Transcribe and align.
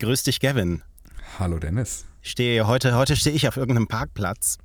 Grüß 0.00 0.24
dich, 0.24 0.40
Gavin. 0.40 0.82
Hallo, 1.38 1.58
Dennis. 1.58 2.04
Stehe 2.26 2.66
heute, 2.66 2.96
heute 2.96 3.16
stehe 3.16 3.36
ich 3.36 3.46
auf 3.46 3.58
irgendeinem 3.58 3.86
Parkplatz. 3.86 4.56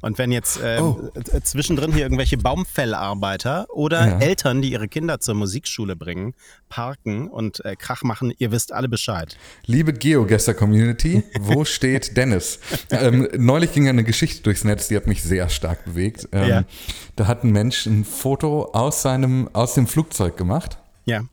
Und 0.00 0.18
wenn 0.18 0.30
jetzt 0.30 0.62
äh, 0.62 0.78
oh. 0.80 1.10
zwischendrin 1.42 1.92
hier 1.92 2.04
irgendwelche 2.04 2.38
Baumfellarbeiter 2.38 3.66
oder 3.70 4.06
ja. 4.06 4.18
Eltern, 4.20 4.62
die 4.62 4.70
ihre 4.70 4.86
Kinder 4.86 5.18
zur 5.18 5.34
Musikschule 5.34 5.96
bringen, 5.96 6.34
parken 6.68 7.28
und 7.28 7.64
äh, 7.64 7.74
Krach 7.74 8.04
machen, 8.04 8.32
ihr 8.38 8.52
wisst 8.52 8.72
alle 8.72 8.88
Bescheid. 8.88 9.36
Liebe 9.66 9.92
GeoGester-Community, 9.92 11.24
wo 11.40 11.64
steht 11.66 12.16
Dennis? 12.16 12.60
Ähm, 12.90 13.28
neulich 13.36 13.72
ging 13.72 13.88
eine 13.88 14.04
Geschichte 14.04 14.44
durchs 14.44 14.62
Netz, 14.62 14.86
die 14.86 14.96
hat 14.96 15.08
mich 15.08 15.22
sehr 15.24 15.48
stark 15.48 15.84
bewegt. 15.84 16.28
Ähm, 16.30 16.48
ja. 16.48 16.64
Da 17.16 17.26
hat 17.26 17.42
ein 17.42 17.50
Mensch 17.50 17.86
ein 17.86 18.04
Foto 18.04 18.70
aus 18.72 19.02
seinem, 19.02 19.50
aus 19.54 19.74
dem 19.74 19.88
Flugzeug 19.88 20.36
gemacht. 20.36 20.78
Ja. 21.04 21.24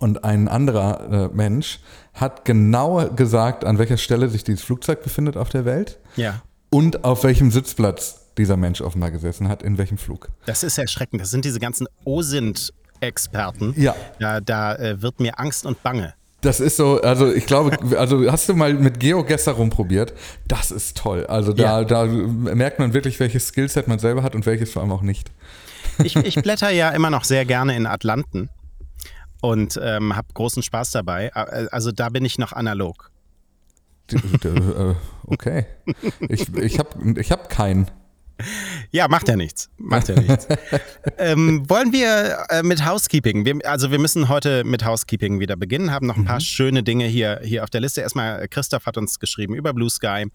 Und 0.00 0.24
ein 0.24 0.48
anderer 0.48 1.28
äh, 1.30 1.36
Mensch 1.36 1.78
hat 2.14 2.46
genau 2.46 3.06
gesagt, 3.10 3.66
an 3.66 3.78
welcher 3.78 3.98
Stelle 3.98 4.30
sich 4.30 4.42
dieses 4.42 4.62
Flugzeug 4.62 5.02
befindet 5.02 5.36
auf 5.36 5.50
der 5.50 5.66
Welt. 5.66 5.98
Ja. 6.16 6.40
Und 6.70 7.04
auf 7.04 7.22
welchem 7.22 7.50
Sitzplatz 7.50 8.32
dieser 8.38 8.56
Mensch 8.56 8.80
offenbar 8.80 9.10
gesessen 9.10 9.48
hat, 9.48 9.62
in 9.62 9.76
welchem 9.76 9.98
Flug. 9.98 10.30
Das 10.46 10.62
ist 10.62 10.78
erschreckend. 10.78 11.20
Das 11.20 11.30
sind 11.30 11.44
diese 11.44 11.60
ganzen 11.60 11.86
OSINT-Experten. 12.06 13.74
Ja. 13.76 13.94
Da, 14.18 14.40
da 14.40 14.74
äh, 14.76 15.02
wird 15.02 15.20
mir 15.20 15.38
Angst 15.38 15.66
und 15.66 15.82
Bange. 15.82 16.14
Das 16.40 16.60
ist 16.60 16.78
so, 16.78 17.02
also 17.02 17.30
ich 17.30 17.44
glaube, 17.44 17.76
also 17.98 18.32
hast 18.32 18.48
du 18.48 18.54
mal 18.54 18.72
mit 18.72 19.00
GeoGuessr 19.00 19.52
rumprobiert? 19.52 20.14
Das 20.48 20.70
ist 20.70 20.96
toll. 20.96 21.26
Also 21.26 21.52
da, 21.52 21.80
ja. 21.80 21.84
da 21.84 22.06
merkt 22.06 22.78
man 22.78 22.94
wirklich, 22.94 23.20
welches 23.20 23.48
Skillset 23.48 23.86
man 23.86 23.98
selber 23.98 24.22
hat 24.22 24.34
und 24.34 24.46
welches 24.46 24.72
vor 24.72 24.80
allem 24.80 24.92
auch 24.92 25.02
nicht. 25.02 25.30
Ich, 26.02 26.16
ich 26.16 26.36
blätter 26.36 26.70
ja 26.70 26.88
immer 26.88 27.10
noch 27.10 27.24
sehr 27.24 27.44
gerne 27.44 27.76
in 27.76 27.86
Atlanten 27.86 28.48
und 29.40 29.78
ähm, 29.82 30.16
habe 30.16 30.28
großen 30.34 30.62
Spaß 30.62 30.90
dabei. 30.90 31.32
Also 31.34 31.92
da 31.92 32.08
bin 32.08 32.24
ich 32.24 32.38
noch 32.38 32.52
analog. 32.52 33.10
Äh, 34.12 34.94
okay. 35.26 35.66
Ich, 36.28 36.52
ich 36.54 36.78
habe 36.78 37.20
ich 37.20 37.30
hab 37.30 37.48
keinen. 37.48 37.90
Ja, 38.90 39.06
macht 39.08 39.28
ja 39.28 39.36
nichts. 39.36 39.70
Macht 39.76 40.08
ja 40.08 40.18
nichts. 40.18 40.48
ähm, 41.18 41.68
wollen 41.68 41.92
wir 41.92 42.38
äh, 42.48 42.62
mit 42.62 42.84
Housekeeping? 42.84 43.44
Wir, 43.44 43.58
also 43.64 43.90
wir 43.90 43.98
müssen 43.98 44.28
heute 44.28 44.64
mit 44.64 44.84
Housekeeping 44.84 45.40
wieder 45.40 45.56
beginnen, 45.56 45.92
haben 45.92 46.06
noch 46.06 46.16
ein 46.16 46.24
paar 46.24 46.36
mhm. 46.36 46.40
schöne 46.40 46.82
Dinge 46.82 47.06
hier, 47.06 47.40
hier 47.42 47.62
auf 47.62 47.70
der 47.70 47.80
Liste. 47.82 48.00
Erstmal, 48.00 48.48
Christoph 48.48 48.86
hat 48.86 48.96
uns 48.96 49.18
geschrieben 49.18 49.54
über 49.54 49.72
Blue 49.72 49.90
Sky. 49.90 50.26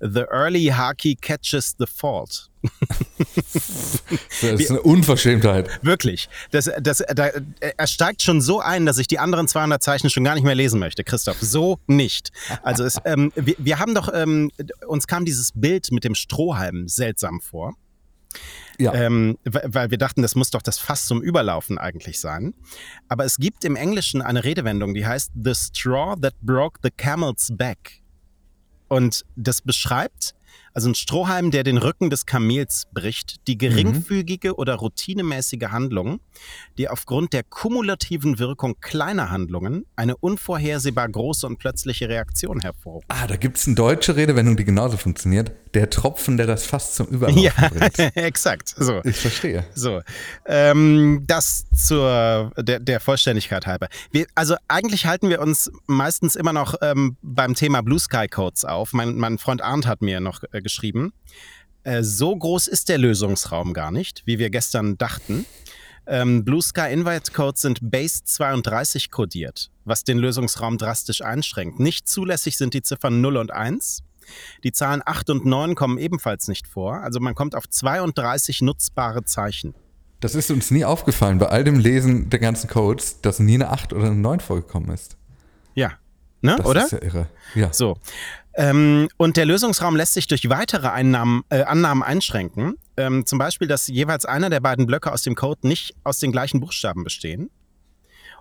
The 0.00 0.24
early 0.30 0.66
Haki 0.66 1.16
catches 1.16 1.74
the 1.78 1.86
fault. 1.86 2.50
das 4.40 4.60
ist 4.60 4.70
eine 4.70 4.82
Unverschämtheit. 4.82 5.68
Wirklich. 5.82 6.28
Das, 6.50 6.70
das, 6.80 7.02
da, 7.14 7.30
er 7.60 7.86
steigt 7.86 8.22
schon 8.22 8.40
so 8.40 8.60
ein, 8.60 8.86
dass 8.86 8.98
ich 8.98 9.06
die 9.06 9.18
anderen 9.18 9.48
200 9.48 9.82
Zeichen 9.82 10.10
schon 10.10 10.24
gar 10.24 10.34
nicht 10.34 10.44
mehr 10.44 10.54
lesen 10.54 10.78
möchte, 10.80 11.04
Christoph. 11.04 11.38
So 11.40 11.78
nicht. 11.86 12.30
Also 12.62 12.84
es, 12.84 12.98
ähm, 13.04 13.32
wir, 13.34 13.54
wir, 13.58 13.78
haben 13.78 13.94
doch, 13.94 14.08
ähm, 14.12 14.50
uns 14.86 15.06
kam 15.06 15.24
dieses 15.24 15.52
Bild 15.52 15.90
mit 15.92 16.04
dem 16.04 16.14
Strohhalm 16.14 16.88
seltsam 16.88 17.40
vor. 17.40 17.74
Ja. 18.78 18.92
Ähm, 18.94 19.38
weil 19.44 19.90
wir 19.90 19.98
dachten, 19.98 20.22
das 20.22 20.34
muss 20.34 20.50
doch 20.50 20.62
das 20.62 20.78
Fass 20.78 21.06
zum 21.06 21.22
Überlaufen 21.22 21.78
eigentlich 21.78 22.20
sein. 22.20 22.54
Aber 23.08 23.24
es 23.24 23.36
gibt 23.36 23.64
im 23.64 23.74
Englischen 23.74 24.20
eine 24.20 24.44
Redewendung, 24.44 24.92
die 24.94 25.06
heißt 25.06 25.32
The 25.42 25.54
straw 25.54 26.14
that 26.20 26.34
broke 26.42 26.80
the 26.82 26.90
camel's 26.90 27.48
back. 27.52 28.02
Und 28.88 29.24
das 29.34 29.62
beschreibt 29.62 30.35
also 30.76 30.90
ein 30.90 30.94
Strohhalm, 30.94 31.50
der 31.50 31.64
den 31.64 31.78
Rücken 31.78 32.10
des 32.10 32.26
Kamels 32.26 32.86
bricht, 32.92 33.46
die 33.48 33.56
geringfügige 33.56 34.50
mhm. 34.50 34.54
oder 34.56 34.74
routinemäßige 34.74 35.68
Handlung, 35.70 36.20
die 36.76 36.90
aufgrund 36.90 37.32
der 37.32 37.44
kumulativen 37.44 38.38
Wirkung 38.38 38.78
kleiner 38.82 39.30
Handlungen 39.30 39.86
eine 39.96 40.18
unvorhersehbar 40.18 41.08
große 41.08 41.46
und 41.46 41.56
plötzliche 41.56 42.10
Reaktion 42.10 42.60
hervorruft. 42.60 43.06
Ah, 43.08 43.26
da 43.26 43.36
gibt 43.36 43.56
es 43.56 43.66
eine 43.66 43.74
deutsche 43.74 44.16
Redewendung, 44.16 44.58
die 44.58 44.66
genauso 44.66 44.98
funktioniert. 44.98 45.50
Der 45.72 45.88
Tropfen, 45.88 46.36
der 46.36 46.46
das 46.46 46.66
fast 46.66 46.94
zum 46.94 47.06
Überlaufen 47.06 47.42
ja, 47.42 47.52
bringt. 47.70 47.98
exakt. 48.14 48.74
So. 48.76 49.00
Ich 49.04 49.16
verstehe. 49.16 49.64
So, 49.74 50.02
ähm, 50.44 51.24
das 51.26 51.65
zur 51.76 52.52
der, 52.56 52.80
der 52.80 53.00
Vollständigkeit 53.00 53.66
halber. 53.66 53.88
Wir, 54.10 54.26
also 54.34 54.56
eigentlich 54.68 55.06
halten 55.06 55.28
wir 55.28 55.40
uns 55.40 55.70
meistens 55.86 56.36
immer 56.36 56.52
noch 56.52 56.74
ähm, 56.82 57.16
beim 57.22 57.54
Thema 57.54 57.82
Blue 57.82 57.98
Sky 57.98 58.26
Codes 58.28 58.64
auf. 58.64 58.92
Mein, 58.92 59.16
mein 59.16 59.38
Freund 59.38 59.62
Arndt 59.62 59.86
hat 59.86 60.02
mir 60.02 60.20
noch 60.20 60.42
äh, 60.52 60.62
geschrieben. 60.62 61.12
Äh, 61.84 62.02
so 62.02 62.34
groß 62.34 62.66
ist 62.66 62.88
der 62.88 62.98
Lösungsraum 62.98 63.72
gar 63.72 63.90
nicht, 63.90 64.22
wie 64.26 64.38
wir 64.38 64.50
gestern 64.50 64.98
dachten. 64.98 65.46
Ähm, 66.06 66.44
Blue 66.44 66.62
Sky 66.62 66.92
Invite 66.92 67.32
Codes 67.32 67.62
sind 67.62 67.78
Base 67.82 68.22
32 68.24 69.10
kodiert, 69.10 69.70
was 69.84 70.04
den 70.04 70.18
Lösungsraum 70.18 70.78
drastisch 70.78 71.22
einschränkt. 71.22 71.80
Nicht 71.80 72.08
zulässig 72.08 72.56
sind 72.56 72.74
die 72.74 72.82
Ziffern 72.82 73.20
0 73.20 73.36
und 73.36 73.52
1. 73.52 74.02
Die 74.64 74.72
Zahlen 74.72 75.02
8 75.04 75.30
und 75.30 75.44
9 75.46 75.74
kommen 75.74 75.98
ebenfalls 75.98 76.48
nicht 76.48 76.66
vor. 76.66 77.00
Also 77.02 77.20
man 77.20 77.34
kommt 77.34 77.54
auf 77.54 77.68
32 77.68 78.62
nutzbare 78.62 79.24
Zeichen. 79.24 79.74
Das 80.20 80.34
ist 80.34 80.50
uns 80.50 80.70
nie 80.70 80.84
aufgefallen 80.84 81.38
bei 81.38 81.46
all 81.46 81.64
dem 81.64 81.78
Lesen 81.78 82.30
der 82.30 82.38
ganzen 82.38 82.68
Codes, 82.68 83.20
dass 83.20 83.38
nie 83.38 83.54
eine 83.54 83.70
8 83.70 83.92
oder 83.92 84.06
eine 84.06 84.16
9 84.16 84.40
vorgekommen 84.40 84.90
ist. 84.90 85.16
Ja, 85.74 85.92
ne? 86.40 86.56
Das 86.56 86.66
oder? 86.66 86.84
ist 86.84 86.92
ja 86.92 87.02
irre. 87.02 87.28
Ja. 87.54 87.72
So. 87.72 87.98
Ähm, 88.54 89.08
und 89.18 89.36
der 89.36 89.44
Lösungsraum 89.44 89.96
lässt 89.96 90.14
sich 90.14 90.26
durch 90.26 90.48
weitere 90.48 90.88
Einnahmen, 90.88 91.42
äh, 91.50 91.62
Annahmen 91.62 92.02
einschränken. 92.02 92.76
Ähm, 92.96 93.26
zum 93.26 93.38
Beispiel, 93.38 93.68
dass 93.68 93.86
jeweils 93.86 94.24
einer 94.24 94.48
der 94.48 94.60
beiden 94.60 94.86
Blöcke 94.86 95.12
aus 95.12 95.22
dem 95.22 95.34
Code 95.34 95.68
nicht 95.68 95.94
aus 96.04 96.18
den 96.18 96.32
gleichen 96.32 96.60
Buchstaben 96.60 97.04
bestehen. 97.04 97.50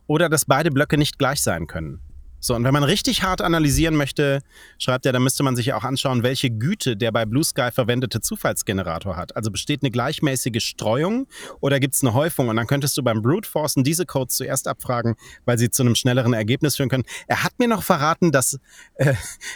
Oder 0.07 0.29
dass 0.29 0.45
beide 0.45 0.71
Blöcke 0.71 0.97
nicht 0.97 1.19
gleich 1.19 1.41
sein 1.41 1.67
können. 1.67 1.99
So, 2.45 2.53
und 2.53 2.63
wenn 2.63 2.73
man 2.73 2.83
richtig 2.83 3.23
hart 3.23 3.41
analysieren 3.41 3.95
möchte, 3.95 4.43
schreibt 4.77 5.07
er, 5.07 5.13
dann 5.13 5.23
müsste 5.23 5.41
man 5.41 5.55
sich 5.55 5.65
ja 5.65 5.77
auch 5.77 5.83
anschauen, 5.83 6.21
welche 6.21 6.51
Güte 6.51 6.95
der 6.95 7.11
bei 7.11 7.25
Blue 7.25 7.43
Sky 7.43 7.69
verwendete 7.73 8.21
Zufallsgenerator 8.21 9.17
hat. 9.17 9.35
Also 9.35 9.49
besteht 9.49 9.81
eine 9.81 9.89
gleichmäßige 9.89 10.63
Streuung 10.63 11.25
oder 11.59 11.79
gibt 11.79 11.95
es 11.95 12.03
eine 12.03 12.13
Häufung? 12.13 12.49
Und 12.49 12.57
dann 12.57 12.67
könntest 12.67 12.99
du 12.99 13.03
beim 13.03 13.23
Brute 13.23 13.49
Forcen 13.49 13.83
diese 13.83 14.05
Codes 14.05 14.35
zuerst 14.35 14.67
abfragen, 14.67 15.15
weil 15.45 15.57
sie 15.57 15.71
zu 15.71 15.81
einem 15.81 15.95
schnelleren 15.95 16.33
Ergebnis 16.33 16.75
führen 16.75 16.89
können. 16.89 17.05
Er 17.25 17.43
hat 17.43 17.53
mir 17.57 17.67
noch 17.67 17.81
verraten, 17.81 18.31
dass, 18.31 18.59
äh, 18.93 19.15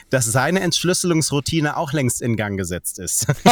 dass 0.09 0.25
seine 0.25 0.61
Entschlüsselungsroutine 0.61 1.77
auch 1.77 1.93
längst 1.93 2.23
in 2.23 2.37
Gang 2.37 2.57
gesetzt 2.57 2.97
ist. 2.97 3.27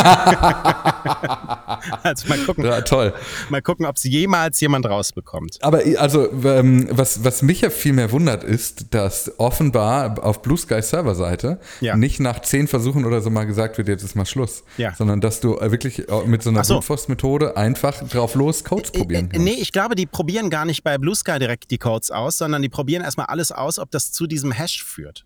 also 2.02 2.28
mal 2.28 2.40
gucken. 2.44 2.66
Ja, 2.66 2.82
toll. 2.82 3.14
Mal 3.50 3.62
gucken, 3.62 3.86
ob 3.86 3.98
es 3.98 4.04
jemals 4.04 4.60
jemand 4.62 4.88
rausbekommt. 4.88 5.60
Aber 5.62 5.84
also, 5.98 6.32
ähm, 6.44 6.88
was, 6.90 7.24
was 7.24 7.44
mich 7.44 7.62
ja 7.62 7.70
viel 7.70 7.94
mehr 7.94 8.12
wundert, 8.12 8.44
ist, 8.44 8.96
dass 8.96 9.27
offenbar 9.38 10.24
auf 10.24 10.42
Blue 10.42 10.58
Sky 10.58 10.82
Serverseite 10.82 11.60
ja. 11.82 11.96
nicht 11.96 12.20
nach 12.20 12.42
zehn 12.42 12.68
Versuchen 12.68 13.06
oder 13.06 13.22
so 13.22 13.30
mal 13.30 13.46
gesagt 13.46 13.78
wird, 13.78 13.88
jetzt 13.88 14.04
ist 14.04 14.16
mal 14.16 14.26
Schluss. 14.26 14.64
Ja. 14.78 14.94
Sondern 14.96 15.22
dass 15.22 15.40
du 15.40 15.60
wirklich 15.60 16.06
mit 16.26 16.44
so 16.44 16.50
einer 16.50 16.64
so. 16.64 16.76
Brute-Force-Methode 16.76 17.58
einfach 17.58 18.08
drauf 18.08 18.36
los 18.36 18.64
Codes 18.64 18.92
probieren 18.92 19.30
kannst. 19.30 19.46
Nee, 19.46 19.58
ich 19.60 19.72
glaube, 19.72 19.96
die 19.96 20.06
probieren 20.06 20.50
gar 20.50 20.66
nicht 20.66 20.84
bei 20.84 20.98
Blue 20.98 21.16
Sky 21.16 21.40
direkt 21.40 21.72
die 21.72 21.78
Codes 21.78 22.12
aus, 22.12 22.38
sondern 22.38 22.62
die 22.62 22.70
probieren 22.70 23.04
erstmal 23.04 23.28
alles 23.28 23.52
aus, 23.52 23.80
ob 23.80 23.92
das 23.92 24.12
zu 24.12 24.28
diesem 24.28 24.52
Hash 24.52 24.84
führt. 24.84 25.26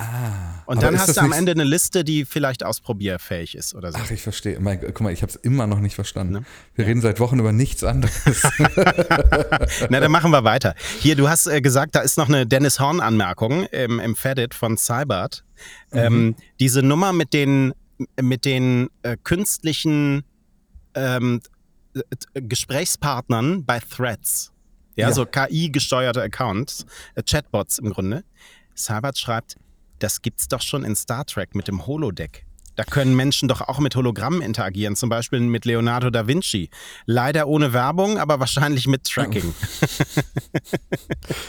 Ah, 0.00 0.62
und 0.66 0.80
dann 0.80 0.96
hast 0.96 1.16
du 1.16 1.20
am 1.20 1.32
Ende 1.32 1.50
eine 1.50 1.64
Liste, 1.64 2.04
die 2.04 2.24
vielleicht 2.24 2.62
ausprobierfähig 2.62 3.56
ist 3.56 3.74
oder 3.74 3.90
so. 3.90 3.98
Ach, 4.00 4.10
ich 4.12 4.22
verstehe. 4.22 4.60
Mein, 4.60 4.80
guck 4.80 5.00
mal, 5.00 5.12
ich 5.12 5.22
habe 5.22 5.30
es 5.30 5.36
immer 5.36 5.66
noch 5.66 5.80
nicht 5.80 5.96
verstanden. 5.96 6.34
Ne? 6.34 6.44
Wir 6.76 6.84
ja. 6.84 6.88
reden 6.88 7.00
seit 7.00 7.18
Wochen 7.18 7.40
über 7.40 7.50
nichts 7.50 7.82
anderes. 7.82 8.14
Na, 9.90 9.98
dann 9.98 10.12
machen 10.12 10.30
wir 10.30 10.44
weiter. 10.44 10.76
Hier, 11.00 11.16
du 11.16 11.28
hast 11.28 11.48
äh, 11.48 11.60
gesagt, 11.60 11.96
da 11.96 12.00
ist 12.00 12.16
noch 12.16 12.28
eine 12.28 12.46
Dennis 12.46 12.78
Horn-Anmerkung 12.78 13.64
im, 13.64 13.98
im 13.98 14.14
Fedit 14.14 14.54
von 14.54 14.76
Cybert. 14.78 15.42
Mhm. 15.90 15.98
Ähm, 15.98 16.36
diese 16.60 16.84
Nummer 16.84 17.12
mit 17.12 17.32
den, 17.32 17.74
mit 18.20 18.44
den 18.44 18.90
äh, 19.02 19.16
künstlichen 19.24 20.22
ähm, 20.94 21.40
äh, 21.94 22.40
Gesprächspartnern 22.40 23.64
bei 23.64 23.80
Threads. 23.80 24.52
Ja, 24.94 25.08
ja. 25.08 25.14
so 25.14 25.26
KI-gesteuerte 25.26 26.22
Accounts, 26.22 26.86
äh, 27.16 27.22
Chatbots 27.24 27.78
im 27.78 27.90
Grunde. 27.90 28.22
Cybert 28.76 29.18
schreibt, 29.18 29.56
das 29.98 30.22
gibt's 30.22 30.48
doch 30.48 30.62
schon 30.62 30.84
in 30.84 30.96
Star 30.96 31.24
Trek 31.24 31.54
mit 31.54 31.68
dem 31.68 31.86
Holodeck. 31.86 32.44
Da 32.78 32.84
können 32.84 33.16
Menschen 33.16 33.48
doch 33.48 33.60
auch 33.62 33.80
mit 33.80 33.96
Hologrammen 33.96 34.40
interagieren, 34.40 34.94
zum 34.94 35.08
Beispiel 35.08 35.40
mit 35.40 35.64
Leonardo 35.64 36.10
da 36.10 36.28
Vinci. 36.28 36.70
Leider 37.06 37.48
ohne 37.48 37.72
Werbung, 37.72 38.18
aber 38.18 38.38
wahrscheinlich 38.38 38.86
mit 38.86 39.02
Tracking. 39.02 39.52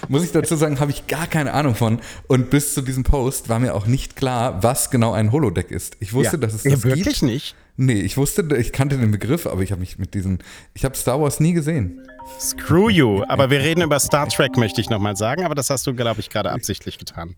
Muss 0.07 0.23
ich 0.23 0.31
dazu 0.31 0.55
sagen, 0.55 0.79
habe 0.79 0.89
ich 0.89 1.05
gar 1.05 1.27
keine 1.27 1.53
Ahnung 1.53 1.75
von. 1.75 1.99
Und 2.27 2.49
bis 2.49 2.73
zu 2.73 2.81
diesem 2.81 3.03
Post 3.03 3.47
war 3.47 3.59
mir 3.59 3.75
auch 3.75 3.85
nicht 3.85 4.15
klar, 4.15 4.63
was 4.63 4.89
genau 4.89 5.13
ein 5.13 5.31
Holodeck 5.31 5.69
ist. 5.69 5.97
Ich 5.99 6.13
wusste, 6.13 6.37
ja. 6.37 6.39
dass 6.39 6.55
es 6.55 6.63
das 6.63 6.71
ja, 6.71 6.83
wirklich 6.83 7.19
gibt. 7.19 7.21
nicht? 7.21 7.55
Nee, 7.77 8.01
ich 8.01 8.17
wusste, 8.17 8.41
ich 8.57 8.73
kannte 8.73 8.97
den 8.97 9.11
Begriff, 9.11 9.45
aber 9.45 9.61
ich 9.61 9.71
habe 9.71 9.81
mich 9.81 9.99
mit 9.99 10.15
diesen, 10.15 10.39
ich 10.73 10.83
habe 10.83 10.95
Star 10.95 11.21
Wars 11.21 11.39
nie 11.39 11.53
gesehen. 11.53 12.07
Screw 12.39 12.89
you. 12.89 13.23
Aber 13.27 13.51
wir 13.51 13.59
reden 13.59 13.83
über 13.83 13.99
Star 13.99 14.27
Trek, 14.27 14.57
möchte 14.57 14.81
ich 14.81 14.89
nochmal 14.89 15.15
sagen, 15.15 15.45
aber 15.45 15.53
das 15.53 15.69
hast 15.69 15.85
du, 15.85 15.93
glaube 15.93 16.21
ich, 16.21 16.31
gerade 16.31 16.51
absichtlich 16.51 16.97
getan. 16.97 17.35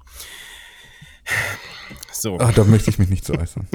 So. 2.12 2.38
Ach, 2.40 2.54
da 2.54 2.64
möchte 2.64 2.90
ich 2.90 3.00
mich 3.00 3.10
nicht 3.10 3.26
zu 3.26 3.34
äußern. 3.34 3.68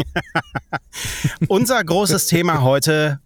Unser 1.48 1.82
großes 1.82 2.26
Thema 2.28 2.62
heute: 2.62 3.20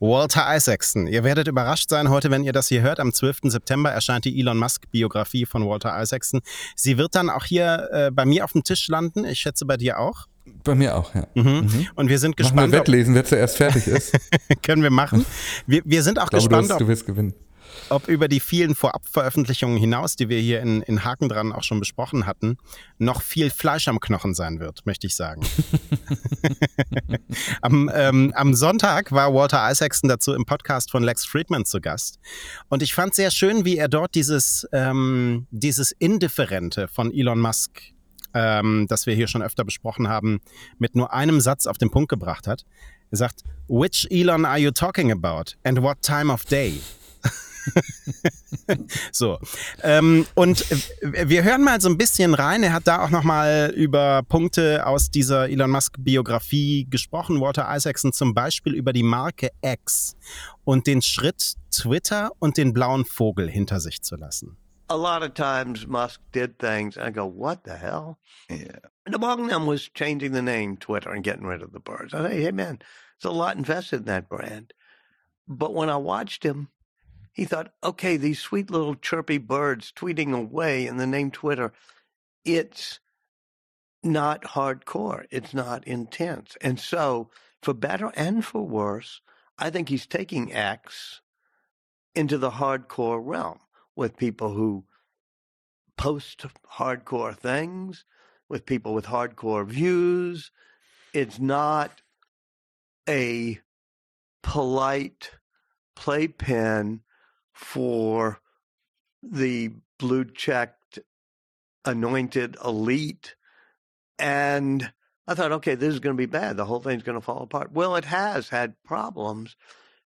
Walter 0.00 0.54
Isaacson. 0.54 1.06
Ihr 1.06 1.22
werdet 1.22 1.48
überrascht 1.48 1.90
sein 1.90 2.08
heute, 2.10 2.30
wenn 2.30 2.42
ihr 2.44 2.52
das 2.52 2.68
hier 2.68 2.82
hört. 2.82 2.98
Am 2.98 3.12
12. 3.12 3.38
September 3.44 3.90
erscheint 3.90 4.24
die 4.24 4.38
Elon 4.40 4.58
Musk-Biografie 4.58 5.46
von 5.46 5.68
Walter 5.68 6.00
Isaacson. 6.00 6.40
Sie 6.74 6.98
wird 6.98 7.14
dann 7.14 7.30
auch 7.30 7.44
hier 7.44 7.88
äh, 7.92 8.10
bei 8.10 8.24
mir 8.24 8.44
auf 8.44 8.52
dem 8.52 8.64
Tisch 8.64 8.88
landen. 8.88 9.24
Ich 9.24 9.38
schätze 9.38 9.64
bei 9.64 9.76
dir 9.76 9.98
auch. 9.98 10.26
Bei 10.64 10.74
mir 10.74 10.96
auch, 10.96 11.14
ja. 11.14 11.26
Mhm. 11.34 11.44
Mhm. 11.44 11.86
Und 11.94 12.08
wir 12.08 12.18
sind 12.18 12.36
gespannt. 12.36 12.56
Machen 12.56 12.72
wir 12.72 12.78
Wettlesen, 12.80 13.14
wer 13.14 13.24
zuerst 13.24 13.58
fertig 13.58 13.86
ist. 13.86 14.18
können 14.62 14.82
wir 14.82 14.90
machen. 14.90 15.26
Wir, 15.66 15.82
wir 15.84 16.02
sind 16.02 16.18
auch 16.18 16.24
ich 16.24 16.30
glaube, 16.30 16.48
gespannt. 16.48 16.70
Du, 16.70 16.74
hast, 16.74 16.80
du 16.80 16.88
wirst 16.88 17.06
gewinnen 17.06 17.34
ob 17.88 18.08
über 18.08 18.28
die 18.28 18.40
vielen 18.40 18.74
Vorabveröffentlichungen 18.74 19.78
hinaus, 19.78 20.16
die 20.16 20.28
wir 20.28 20.40
hier 20.40 20.60
in, 20.60 20.82
in 20.82 21.04
Haken 21.04 21.28
dran 21.28 21.52
auch 21.52 21.62
schon 21.62 21.80
besprochen 21.80 22.26
hatten, 22.26 22.58
noch 22.98 23.22
viel 23.22 23.50
Fleisch 23.50 23.88
am 23.88 24.00
Knochen 24.00 24.34
sein 24.34 24.60
wird, 24.60 24.86
möchte 24.86 25.06
ich 25.06 25.14
sagen. 25.14 25.42
am, 27.62 27.90
ähm, 27.94 28.32
am 28.34 28.54
Sonntag 28.54 29.12
war 29.12 29.34
Walter 29.34 29.70
Isaacson 29.70 30.08
dazu 30.08 30.34
im 30.34 30.44
Podcast 30.44 30.90
von 30.90 31.02
Lex 31.02 31.24
Friedman 31.24 31.64
zu 31.64 31.80
Gast. 31.80 32.18
Und 32.68 32.82
ich 32.82 32.94
fand 32.94 33.14
sehr 33.14 33.30
schön, 33.30 33.64
wie 33.64 33.76
er 33.76 33.88
dort 33.88 34.14
dieses, 34.14 34.66
ähm, 34.72 35.46
dieses 35.50 35.92
Indifferente 35.92 36.88
von 36.88 37.12
Elon 37.12 37.40
Musk 37.40 37.80
ähm, 38.34 38.86
das 38.88 39.06
wir 39.06 39.14
hier 39.14 39.26
schon 39.26 39.42
öfter 39.42 39.64
besprochen 39.64 40.08
haben, 40.08 40.40
mit 40.78 40.94
nur 40.94 41.12
einem 41.12 41.40
Satz 41.40 41.66
auf 41.66 41.78
den 41.78 41.90
Punkt 41.90 42.08
gebracht 42.10 42.46
hat. 42.46 42.64
Er 43.10 43.18
sagt, 43.18 43.42
Which 43.68 44.06
Elon 44.10 44.44
are 44.44 44.58
you 44.58 44.70
talking 44.70 45.10
about? 45.10 45.56
And 45.64 45.82
what 45.82 46.02
time 46.02 46.32
of 46.32 46.44
day? 46.44 46.80
so. 49.12 49.38
Ähm, 49.82 50.26
und 50.34 50.64
wir 51.02 51.44
hören 51.44 51.62
mal 51.62 51.80
so 51.80 51.88
ein 51.88 51.98
bisschen 51.98 52.34
rein. 52.34 52.62
Er 52.62 52.72
hat 52.72 52.86
da 52.86 53.04
auch 53.04 53.10
nochmal 53.10 53.72
über 53.74 54.22
Punkte 54.22 54.86
aus 54.86 55.10
dieser 55.10 55.48
Elon 55.48 55.70
Musk-Biografie 55.70 56.86
gesprochen. 56.90 57.40
Walter 57.40 57.68
Isaacson 57.74 58.12
zum 58.12 58.34
Beispiel 58.34 58.74
über 58.74 58.92
die 58.92 59.02
Marke 59.02 59.50
X 59.62 60.16
und 60.64 60.86
den 60.86 61.02
Schritt, 61.02 61.54
Twitter 61.70 62.32
und 62.38 62.56
den 62.56 62.72
blauen 62.72 63.04
Vogel 63.04 63.48
hinter 63.48 63.80
sich 63.80 64.02
zu 64.02 64.16
lassen. 64.16 64.56
A 64.90 64.96
lot 64.96 65.22
of 65.22 65.34
times 65.34 65.86
Musk 65.86 66.20
did 66.32 66.58
things 66.58 66.96
and 66.96 67.06
I 67.06 67.10
go, 67.10 67.26
what 67.26 67.64
the 67.64 67.76
hell? 67.76 68.18
Yeah. 68.50 68.78
And 69.04 69.14
among 69.14 69.48
them 69.48 69.66
was 69.66 69.90
changing 69.92 70.32
the 70.32 70.40
name 70.40 70.78
Twitter 70.78 71.10
and 71.10 71.22
getting 71.22 71.46
rid 71.46 71.62
of 71.62 71.72
the 71.72 71.80
birds. 71.80 72.14
I 72.14 72.28
say, 72.28 72.42
hey 72.42 72.52
man, 72.52 72.78
there's 73.20 73.30
a 73.30 73.36
lot 73.36 73.56
invested 73.56 74.00
in 74.00 74.04
that 74.06 74.30
brand. 74.30 74.72
But 75.46 75.74
when 75.74 75.90
I 75.90 75.96
watched 75.96 76.42
him, 76.42 76.68
he 77.38 77.44
thought, 77.44 77.72
okay, 77.84 78.16
these 78.16 78.40
sweet 78.40 78.68
little 78.68 78.96
chirpy 78.96 79.38
birds 79.38 79.92
tweeting 79.92 80.34
away 80.34 80.88
in 80.88 80.96
the 80.96 81.06
name 81.06 81.30
Twitter, 81.30 81.72
it's 82.44 82.98
not 84.02 84.42
hardcore. 84.42 85.24
It's 85.30 85.54
not 85.54 85.86
intense. 85.86 86.56
And 86.60 86.80
so, 86.80 87.30
for 87.62 87.74
better 87.74 88.10
and 88.16 88.44
for 88.44 88.66
worse, 88.66 89.20
I 89.56 89.70
think 89.70 89.88
he's 89.88 90.04
taking 90.04 90.52
X 90.52 91.20
into 92.12 92.38
the 92.38 92.50
hardcore 92.50 93.22
realm 93.24 93.60
with 93.94 94.16
people 94.16 94.54
who 94.54 94.86
post 95.96 96.44
hardcore 96.72 97.36
things, 97.36 98.04
with 98.48 98.66
people 98.66 98.94
with 98.94 99.06
hardcore 99.06 99.64
views. 99.64 100.50
It's 101.14 101.38
not 101.38 102.02
a 103.08 103.60
polite 104.42 105.30
playpen 105.94 107.02
for 107.58 108.40
the 109.22 109.72
blue 109.98 110.24
checked 110.24 111.00
anointed 111.84 112.56
elite. 112.64 113.34
And 114.18 114.92
I 115.26 115.34
thought, 115.34 115.52
okay, 115.52 115.74
this 115.74 115.92
is 115.92 116.00
going 116.00 116.16
to 116.16 116.20
be 116.20 116.26
bad. 116.26 116.56
The 116.56 116.64
whole 116.64 116.80
thing's 116.80 117.02
going 117.02 117.18
to 117.18 117.24
fall 117.24 117.42
apart. 117.42 117.72
Well, 117.72 117.96
it 117.96 118.04
has 118.04 118.48
had 118.48 118.82
problems, 118.84 119.56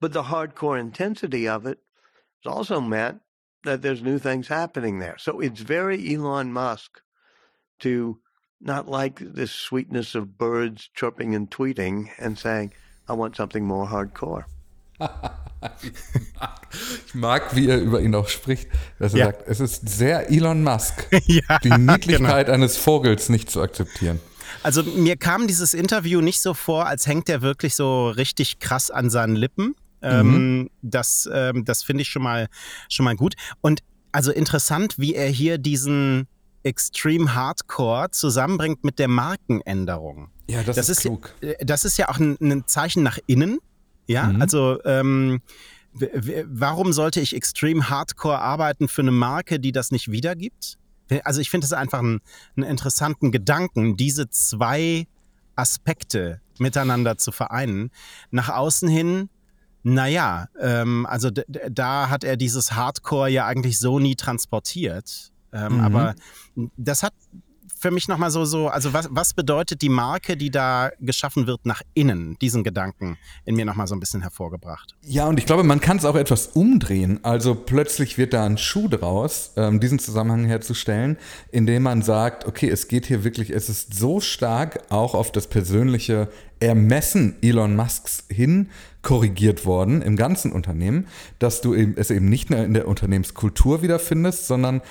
but 0.01 0.13
the 0.13 0.23
hardcore 0.23 0.79
intensity 0.79 1.47
of 1.47 1.65
it 1.65 1.79
has 2.43 2.51
also 2.51 2.81
meant 2.81 3.21
that 3.63 3.81
there's 3.81 4.01
new 4.01 4.19
things 4.19 4.47
happening 4.47 4.99
there. 4.99 5.17
So 5.17 5.39
it's 5.39 5.61
very 5.61 6.13
Elon 6.13 6.51
Musk 6.51 7.01
to 7.79 8.19
not 8.61 8.89
like 8.89 9.19
this 9.19 9.51
sweetness 9.51 10.15
of 10.15 10.37
birds 10.37 10.89
chirping 10.93 11.33
and 11.33 11.49
tweeting 11.49 12.09
and 12.17 12.37
saying, 12.37 12.73
I 13.07 13.13
want 13.13 13.37
something 13.37 13.65
more 13.65 13.87
hardcore. 13.87 14.43
Ich 17.07 17.15
mag, 17.15 17.55
wie 17.55 17.67
er 17.67 17.79
über 17.79 18.01
ihn 18.01 18.15
auch 18.15 18.29
spricht, 18.29 18.69
dass 18.99 19.13
er 19.13 19.19
ja. 19.19 19.25
sagt, 19.27 19.47
es 19.47 19.59
ist 19.59 19.89
sehr 19.89 20.29
Elon 20.31 20.63
Musk, 20.63 21.07
ja, 21.25 21.59
die 21.63 21.69
Niedlichkeit 21.69 22.45
genau. 22.47 22.55
eines 22.55 22.77
Vogels 22.77 23.29
nicht 23.29 23.49
zu 23.49 23.61
akzeptieren. 23.61 24.19
Also 24.63 24.83
mir 24.83 25.15
kam 25.15 25.47
dieses 25.47 25.73
Interview 25.73 26.21
nicht 26.21 26.41
so 26.41 26.53
vor, 26.53 26.87
als 26.87 27.07
hängt 27.07 27.29
er 27.29 27.41
wirklich 27.41 27.75
so 27.75 28.09
richtig 28.09 28.59
krass 28.59 28.91
an 28.91 29.09
seinen 29.09 29.35
Lippen. 29.35 29.75
Ähm, 30.01 30.27
mhm. 30.31 30.69
das 30.81 31.29
ähm, 31.31 31.65
das 31.65 31.83
finde 31.83 32.03
ich 32.03 32.09
schon 32.09 32.23
mal, 32.23 32.47
schon 32.87 33.03
mal 33.03 33.17
gut. 33.17 33.35
Und 33.59 33.81
also 34.11 34.31
interessant, 34.31 34.97
wie 34.97 35.13
er 35.13 35.27
hier 35.27 35.57
diesen 35.57 36.27
Extreme 36.63 37.35
Hardcore 37.35 38.11
zusammenbringt 38.11 38.83
mit 38.83 38.99
der 38.99 39.07
Markenänderung. 39.07 40.29
Ja, 40.49 40.63
das, 40.63 40.75
das 40.75 40.89
ist, 40.89 40.97
ist 40.99 41.03
klug. 41.03 41.33
Äh, 41.41 41.65
das 41.65 41.85
ist 41.85 41.97
ja 41.97 42.09
auch 42.09 42.17
ein, 42.17 42.37
ein 42.41 42.63
Zeichen 42.67 43.03
nach 43.03 43.17
innen. 43.27 43.59
Ja, 44.09 44.25
mhm. 44.25 44.41
also 44.41 44.83
ähm, 44.85 45.41
warum 45.93 46.93
sollte 46.93 47.21
ich 47.21 47.35
extrem 47.35 47.89
hardcore 47.89 48.39
arbeiten 48.39 48.87
für 48.87 49.03
eine 49.03 49.11
Marke, 49.11 49.59
die 49.59 49.71
das 49.71 49.91
nicht 49.91 50.11
wiedergibt? 50.11 50.79
Also 51.23 51.41
ich 51.41 51.51
finde 51.51 51.65
es 51.65 51.73
einfach 51.73 51.99
einen, 51.99 52.19
einen 52.55 52.65
interessanten 52.65 53.31
Gedanken, 53.31 53.97
diese 53.97 54.27
zwei 54.29 55.07
Aspekte 55.55 56.41
miteinander 56.57 57.17
zu 57.17 57.31
vereinen. 57.31 57.91
Nach 58.31 58.49
außen 58.49 58.89
hin, 58.89 59.29
naja, 59.83 60.47
ähm, 60.59 61.05
also 61.05 61.29
da 61.29 62.09
hat 62.09 62.23
er 62.23 62.35
dieses 62.35 62.71
Hardcore 62.71 63.29
ja 63.29 63.45
eigentlich 63.45 63.77
so 63.77 63.99
nie 63.99 64.15
transportiert. 64.15 65.31
Ähm, 65.53 65.77
mhm. 65.77 65.79
Aber 65.81 66.15
das 66.77 67.03
hat 67.03 67.13
für 67.79 67.91
mich 67.91 68.07
nochmal 68.07 68.29
so, 68.29 68.43
so, 68.45 68.67
also 68.67 68.93
was, 68.93 69.07
was 69.09 69.33
bedeutet 69.33 69.81
die 69.81 69.89
Marke, 69.89 70.35
die 70.35 70.51
da 70.51 70.91
geschaffen 70.99 71.47
wird 71.47 71.65
nach 71.65 71.81
innen? 71.93 72.37
Diesen 72.41 72.63
Gedanken 72.63 73.17
in 73.45 73.55
mir 73.55 73.65
nochmal 73.65 73.87
so 73.87 73.95
ein 73.95 73.99
bisschen 73.99 74.21
hervorgebracht. 74.21 74.95
Ja, 75.01 75.27
und 75.27 75.39
ich 75.39 75.45
glaube, 75.45 75.63
man 75.63 75.79
kann 75.79 75.97
es 75.97 76.05
auch 76.05 76.15
etwas 76.15 76.47
umdrehen. 76.47 77.19
Also 77.23 77.55
plötzlich 77.55 78.17
wird 78.17 78.33
da 78.33 78.45
ein 78.45 78.57
Schuh 78.57 78.89
draus, 78.89 79.53
ähm, 79.55 79.79
diesen 79.79 79.97
Zusammenhang 79.97 80.45
herzustellen, 80.45 81.17
indem 81.51 81.83
man 81.83 82.01
sagt, 82.01 82.45
okay, 82.45 82.69
es 82.69 82.89
geht 82.89 83.05
hier 83.05 83.23
wirklich, 83.23 83.49
es 83.49 83.69
ist 83.69 83.93
so 83.93 84.19
stark 84.19 84.81
auch 84.89 85.15
auf 85.15 85.31
das 85.31 85.47
persönliche 85.47 86.29
Ermessen 86.59 87.37
Elon 87.41 87.77
Musks 87.77 88.25
hin 88.29 88.69
korrigiert 89.01 89.65
worden 89.65 90.01
im 90.01 90.17
ganzen 90.17 90.51
Unternehmen, 90.51 91.07
dass 91.39 91.61
du 91.61 91.73
es 91.73 92.11
eben 92.11 92.27
nicht 92.27 92.49
mehr 92.49 92.65
in 92.65 92.73
der 92.73 92.85
Unternehmenskultur 92.87 93.81
wiederfindest, 93.81 94.47
sondern 94.47 94.81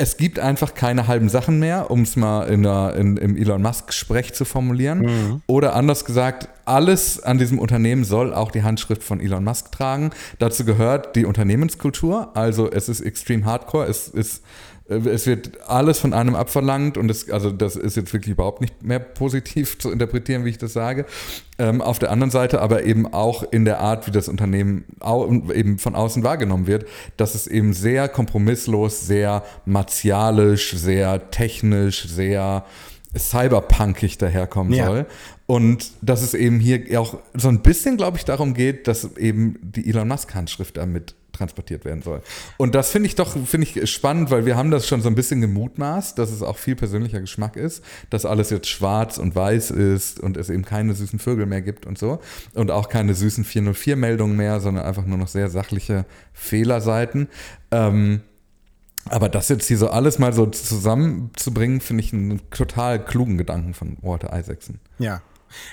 es 0.00 0.16
gibt 0.16 0.38
einfach 0.38 0.74
keine 0.74 1.08
halben 1.08 1.28
Sachen 1.28 1.58
mehr, 1.58 1.90
um 1.90 2.02
es 2.02 2.14
mal 2.14 2.44
in 2.44 2.62
der, 2.62 2.94
in, 2.96 3.16
im 3.16 3.36
Elon 3.36 3.60
Musk-Sprech 3.60 4.32
zu 4.32 4.44
formulieren. 4.44 5.00
Mhm. 5.00 5.42
Oder 5.48 5.74
anders 5.74 6.04
gesagt, 6.04 6.48
alles 6.64 7.20
an 7.20 7.38
diesem 7.38 7.58
Unternehmen 7.58 8.04
soll 8.04 8.32
auch 8.32 8.52
die 8.52 8.62
Handschrift 8.62 9.02
von 9.02 9.20
Elon 9.20 9.42
Musk 9.42 9.72
tragen. 9.72 10.10
Dazu 10.38 10.64
gehört 10.64 11.16
die 11.16 11.24
Unternehmenskultur. 11.24 12.30
Also 12.34 12.70
es 12.70 12.88
ist 12.88 13.00
extrem 13.00 13.44
hardcore, 13.44 13.86
es 13.86 14.06
ist 14.06 14.44
es 14.88 15.26
wird 15.26 15.68
alles 15.68 15.98
von 15.98 16.14
einem 16.14 16.34
abverlangt 16.34 16.96
und 16.96 17.10
es, 17.10 17.30
also 17.30 17.50
das 17.50 17.76
ist 17.76 17.96
jetzt 17.96 18.12
wirklich 18.12 18.32
überhaupt 18.32 18.62
nicht 18.62 18.82
mehr 18.82 18.98
positiv 18.98 19.78
zu 19.78 19.90
interpretieren, 19.90 20.44
wie 20.44 20.50
ich 20.50 20.58
das 20.58 20.72
sage. 20.72 21.04
Ähm, 21.58 21.82
auf 21.82 21.98
der 21.98 22.10
anderen 22.10 22.30
Seite 22.30 22.62
aber 22.62 22.84
eben 22.84 23.12
auch 23.12 23.42
in 23.42 23.64
der 23.64 23.80
Art, 23.80 24.06
wie 24.06 24.12
das 24.12 24.28
Unternehmen 24.28 24.84
eben 25.54 25.78
von 25.78 25.94
außen 25.94 26.22
wahrgenommen 26.22 26.66
wird, 26.66 26.86
dass 27.16 27.34
es 27.34 27.46
eben 27.46 27.74
sehr 27.74 28.08
kompromisslos, 28.08 29.06
sehr 29.06 29.44
martialisch, 29.66 30.72
sehr 30.72 31.30
technisch, 31.30 32.08
sehr 32.08 32.64
cyberpunkig 33.16 34.16
daherkommen 34.18 34.72
ja. 34.72 34.86
soll. 34.86 35.06
Und 35.46 35.90
dass 36.02 36.22
es 36.22 36.34
eben 36.34 36.60
hier 36.60 37.00
auch 37.00 37.18
so 37.34 37.48
ein 37.48 37.60
bisschen, 37.60 37.96
glaube 37.96 38.18
ich, 38.18 38.24
darum 38.24 38.54
geht, 38.54 38.86
dass 38.86 39.16
eben 39.16 39.58
die 39.62 39.88
Elon 39.88 40.08
Musk-Handschrift 40.08 40.76
damit 40.76 41.14
transportiert 41.38 41.84
werden 41.84 42.02
soll. 42.02 42.20
Und 42.56 42.74
das 42.74 42.90
finde 42.90 43.06
ich 43.06 43.14
doch 43.14 43.36
finde 43.46 43.66
ich 43.66 43.90
spannend, 43.90 44.30
weil 44.30 44.44
wir 44.44 44.56
haben 44.56 44.70
das 44.70 44.86
schon 44.86 45.00
so 45.00 45.08
ein 45.08 45.14
bisschen 45.14 45.40
gemutmaßt, 45.40 46.18
dass 46.18 46.30
es 46.30 46.42
auch 46.42 46.58
viel 46.58 46.76
persönlicher 46.76 47.20
Geschmack 47.20 47.56
ist, 47.56 47.82
dass 48.10 48.26
alles 48.26 48.50
jetzt 48.50 48.68
schwarz 48.68 49.18
und 49.18 49.34
weiß 49.34 49.70
ist 49.70 50.20
und 50.20 50.36
es 50.36 50.50
eben 50.50 50.64
keine 50.64 50.94
süßen 50.94 51.18
Vögel 51.18 51.46
mehr 51.46 51.62
gibt 51.62 51.86
und 51.86 51.98
so 51.98 52.20
und 52.54 52.70
auch 52.70 52.88
keine 52.88 53.14
süßen 53.14 53.44
404 53.44 53.96
Meldungen 53.96 54.36
mehr, 54.36 54.60
sondern 54.60 54.84
einfach 54.84 55.06
nur 55.06 55.18
noch 55.18 55.28
sehr 55.28 55.48
sachliche 55.48 56.04
Fehlerseiten. 56.32 57.28
Ähm, 57.70 58.20
aber 59.10 59.28
das 59.28 59.48
jetzt 59.48 59.66
hier 59.66 59.78
so 59.78 59.88
alles 59.88 60.18
mal 60.18 60.32
so 60.32 60.46
zusammenzubringen, 60.46 61.80
finde 61.80 62.02
ich 62.02 62.12
einen 62.12 62.40
total 62.50 63.02
klugen 63.02 63.38
Gedanken 63.38 63.74
von 63.74 63.96
Walter 64.02 64.38
Isaacson. 64.38 64.80
Ja. 64.98 65.22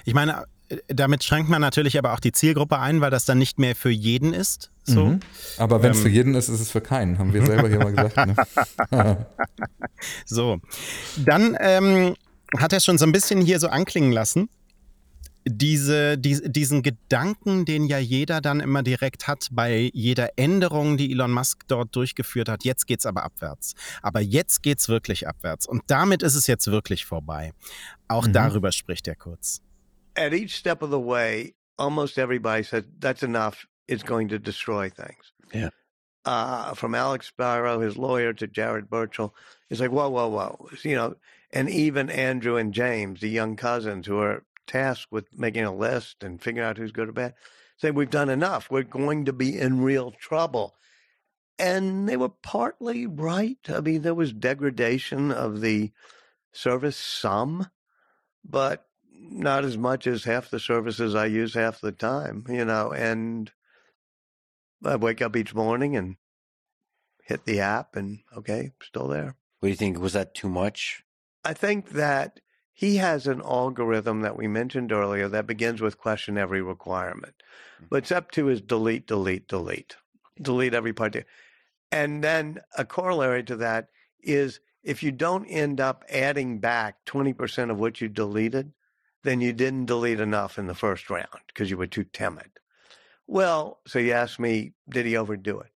Ich 0.05 0.13
meine, 0.13 0.45
damit 0.87 1.23
schränkt 1.23 1.49
man 1.49 1.61
natürlich 1.61 1.97
aber 1.97 2.13
auch 2.13 2.19
die 2.19 2.31
Zielgruppe 2.31 2.79
ein, 2.79 3.01
weil 3.01 3.11
das 3.11 3.25
dann 3.25 3.37
nicht 3.37 3.59
mehr 3.59 3.75
für 3.75 3.89
jeden 3.89 4.33
ist. 4.33 4.71
So. 4.83 5.05
Mhm. 5.05 5.19
Aber 5.57 5.83
wenn 5.83 5.91
es 5.91 5.97
ähm, 5.97 6.03
für 6.03 6.09
jeden 6.09 6.35
ist, 6.35 6.49
ist 6.49 6.59
es 6.59 6.71
für 6.71 6.81
keinen, 6.81 7.17
haben 7.17 7.33
wir 7.33 7.45
selber 7.45 7.67
hier 7.67 7.79
mal 7.79 7.91
gesagt. 7.91 8.91
Ne? 8.91 9.25
so, 10.25 10.59
dann 11.17 11.57
ähm, 11.59 12.15
hat 12.57 12.73
er 12.73 12.79
schon 12.79 12.97
so 12.97 13.05
ein 13.05 13.11
bisschen 13.11 13.41
hier 13.41 13.59
so 13.59 13.67
anklingen 13.67 14.11
lassen. 14.11 14.49
diese, 15.47 16.17
die, 16.17 16.41
diesen 16.51 16.81
Gedanken, 16.81 17.65
den 17.65 17.85
ja 17.85 17.99
jeder 17.99 18.41
dann 18.41 18.59
immer 18.59 18.81
direkt 18.81 19.27
hat 19.27 19.47
bei 19.51 19.91
jeder 19.93 20.29
Änderung, 20.37 20.97
die 20.97 21.11
Elon 21.11 21.31
Musk 21.31 21.67
dort 21.67 21.95
durchgeführt 21.95 22.49
hat, 22.49 22.63
jetzt 22.63 22.87
geht's 22.87 23.05
aber 23.05 23.23
abwärts. 23.23 23.75
Aber 24.01 24.21
jetzt 24.21 24.63
geht's 24.63 24.89
wirklich 24.89 25.27
abwärts. 25.27 25.67
Und 25.67 25.83
damit 25.87 26.23
ist 26.23 26.33
es 26.33 26.47
jetzt 26.47 26.67
wirklich 26.67 27.05
vorbei. 27.05 27.53
Auch 28.07 28.27
mhm. 28.27 28.33
darüber 28.33 28.71
spricht 28.71 29.07
er 29.07 29.15
kurz. 29.15 29.61
At 30.15 30.33
each 30.33 30.55
step 30.57 30.81
of 30.81 30.89
the 30.89 30.99
way, 30.99 31.55
almost 31.77 32.17
everybody 32.17 32.63
said, 32.63 32.85
that's 32.99 33.23
enough. 33.23 33.65
It's 33.87 34.03
going 34.03 34.29
to 34.29 34.39
destroy 34.39 34.89
things. 34.89 35.33
Yeah. 35.53 35.69
Uh, 36.23 36.73
from 36.73 36.95
Alex 36.95 37.27
Sparrow, 37.27 37.79
his 37.79 37.97
lawyer, 37.97 38.33
to 38.33 38.47
Jared 38.47 38.89
Burchell, 38.89 39.35
it's 39.69 39.79
like, 39.79 39.91
whoa, 39.91 40.09
whoa, 40.09 40.27
whoa. 40.27 40.69
You 40.83 40.95
know, 40.95 41.15
and 41.51 41.69
even 41.69 42.09
Andrew 42.09 42.57
and 42.57 42.73
James, 42.73 43.21
the 43.21 43.29
young 43.29 43.55
cousins 43.55 44.07
who 44.07 44.19
are 44.19 44.43
tasked 44.65 45.11
with 45.11 45.27
making 45.37 45.63
a 45.63 45.75
list 45.75 46.23
and 46.23 46.41
figuring 46.41 46.67
out 46.67 46.77
who's 46.77 46.91
good 46.91 47.09
or 47.09 47.13
bad, 47.13 47.35
say, 47.77 47.91
We've 47.91 48.09
done 48.09 48.29
enough. 48.29 48.71
We're 48.71 48.83
going 48.83 49.25
to 49.25 49.33
be 49.33 49.59
in 49.59 49.81
real 49.81 50.11
trouble. 50.11 50.73
And 51.57 52.09
they 52.09 52.17
were 52.17 52.29
partly 52.29 53.05
right. 53.05 53.59
I 53.69 53.79
mean, 53.79 54.01
there 54.01 54.13
was 54.13 54.33
degradation 54.33 55.31
of 55.31 55.61
the 55.61 55.91
service, 56.51 56.97
some, 56.97 57.69
but 58.43 58.85
not 59.19 59.63
as 59.63 59.77
much 59.77 60.07
as 60.07 60.23
half 60.23 60.49
the 60.49 60.59
services 60.59 61.15
I 61.15 61.25
use 61.25 61.53
half 61.53 61.81
the 61.81 61.91
time, 61.91 62.45
you 62.49 62.65
know. 62.65 62.91
And 62.91 63.51
I 64.83 64.95
wake 64.95 65.21
up 65.21 65.35
each 65.35 65.53
morning 65.53 65.95
and 65.95 66.17
hit 67.23 67.45
the 67.45 67.59
app, 67.59 67.95
and 67.95 68.19
okay, 68.37 68.71
still 68.81 69.07
there. 69.07 69.35
What 69.59 69.67
do 69.67 69.69
you 69.69 69.75
think? 69.75 69.99
Was 69.99 70.13
that 70.13 70.35
too 70.35 70.49
much? 70.49 71.03
I 71.43 71.53
think 71.53 71.89
that 71.91 72.39
he 72.73 72.97
has 72.97 73.25
an 73.25 73.41
algorithm 73.41 74.21
that 74.21 74.37
we 74.37 74.47
mentioned 74.47 74.91
earlier 74.91 75.29
that 75.29 75.47
begins 75.47 75.81
with 75.81 75.97
question 75.97 76.37
every 76.37 76.61
requirement. 76.61 77.35
Mm-hmm. 77.77 77.85
But 77.89 78.05
step 78.05 78.31
two 78.31 78.49
is 78.49 78.61
delete, 78.61 79.07
delete, 79.07 79.47
delete, 79.47 79.95
delete 80.41 80.73
every 80.73 80.93
part. 80.93 81.15
And 81.91 82.23
then 82.23 82.59
a 82.77 82.83
corollary 82.83 83.43
to 83.45 83.55
that 83.57 83.87
is 84.21 84.59
if 84.83 85.01
you 85.01 85.11
don't 85.11 85.45
end 85.45 85.79
up 85.79 86.03
adding 86.09 86.59
back 86.59 87.05
20% 87.05 87.71
of 87.71 87.79
what 87.79 88.01
you 88.01 88.09
deleted, 88.09 88.71
then 89.25 89.41
you 89.41 89.51
didn't 89.51 89.87
delete 89.87 90.19
enough 90.19 90.57
in 90.57 90.67
the 90.67 90.73
first 90.73 91.09
round 91.09 91.41
because 91.47 91.69
you 91.69 91.77
were 91.77 91.87
too 91.87 92.05
timid. 92.13 92.51
Well, 93.27 93.79
so 93.87 93.99
you 93.99 94.13
ask 94.13 94.39
me, 94.39 94.73
did 94.87 95.05
he 95.05 95.17
overdo 95.17 95.59
it? 95.59 95.71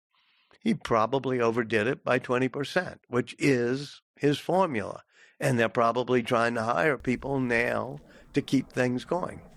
He 0.61 0.73
probably 0.73 1.41
overdid 1.41 1.87
it 1.87 2.03
by 2.03 2.19
20%, 2.19 2.97
which 3.07 3.35
is 3.39 4.01
his 4.15 4.37
formula. 4.37 5.03
And 5.39 5.57
they're 5.57 5.69
probably 5.69 6.21
trying 6.21 6.53
to 6.55 6.63
hire 6.63 6.97
people 6.97 7.39
now 7.39 7.99
to 8.33 8.41
keep 8.41 8.71
things 8.71 9.05
going. 9.05 9.41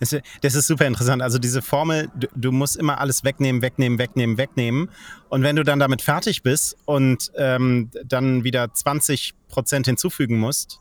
Das 0.00 0.54
ist 0.54 0.66
super 0.66 0.84
interessant. 0.84 1.22
Also 1.22 1.38
diese 1.38 1.62
Formel, 1.62 2.10
du, 2.14 2.26
du, 2.34 2.52
musst 2.52 2.76
immer 2.76 2.98
alles 3.00 3.24
wegnehmen, 3.24 3.62
wegnehmen, 3.62 3.98
wegnehmen, 3.98 4.36
wegnehmen. 4.36 4.90
Und 5.30 5.44
wenn 5.44 5.56
du 5.56 5.62
dann 5.62 5.78
damit 5.78 6.02
fertig 6.02 6.42
bist 6.42 6.76
und 6.84 7.32
ähm, 7.36 7.90
dann 8.04 8.44
wieder 8.44 8.74
20 8.74 9.34
Prozent 9.48 9.86
hinzufügen 9.86 10.38
musst, 10.38 10.80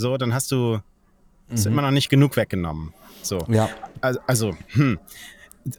so, 0.00 0.16
dann 0.16 0.34
hast 0.34 0.50
du 0.50 0.80
mhm. 1.48 1.66
immer 1.66 1.82
noch 1.82 1.90
nicht 1.90 2.08
genug 2.08 2.36
weggenommen. 2.36 2.92
So. 3.22 3.38
Ja. 3.48 3.68
Also, 4.00 4.20
also 4.26 4.56
hm 4.68 4.98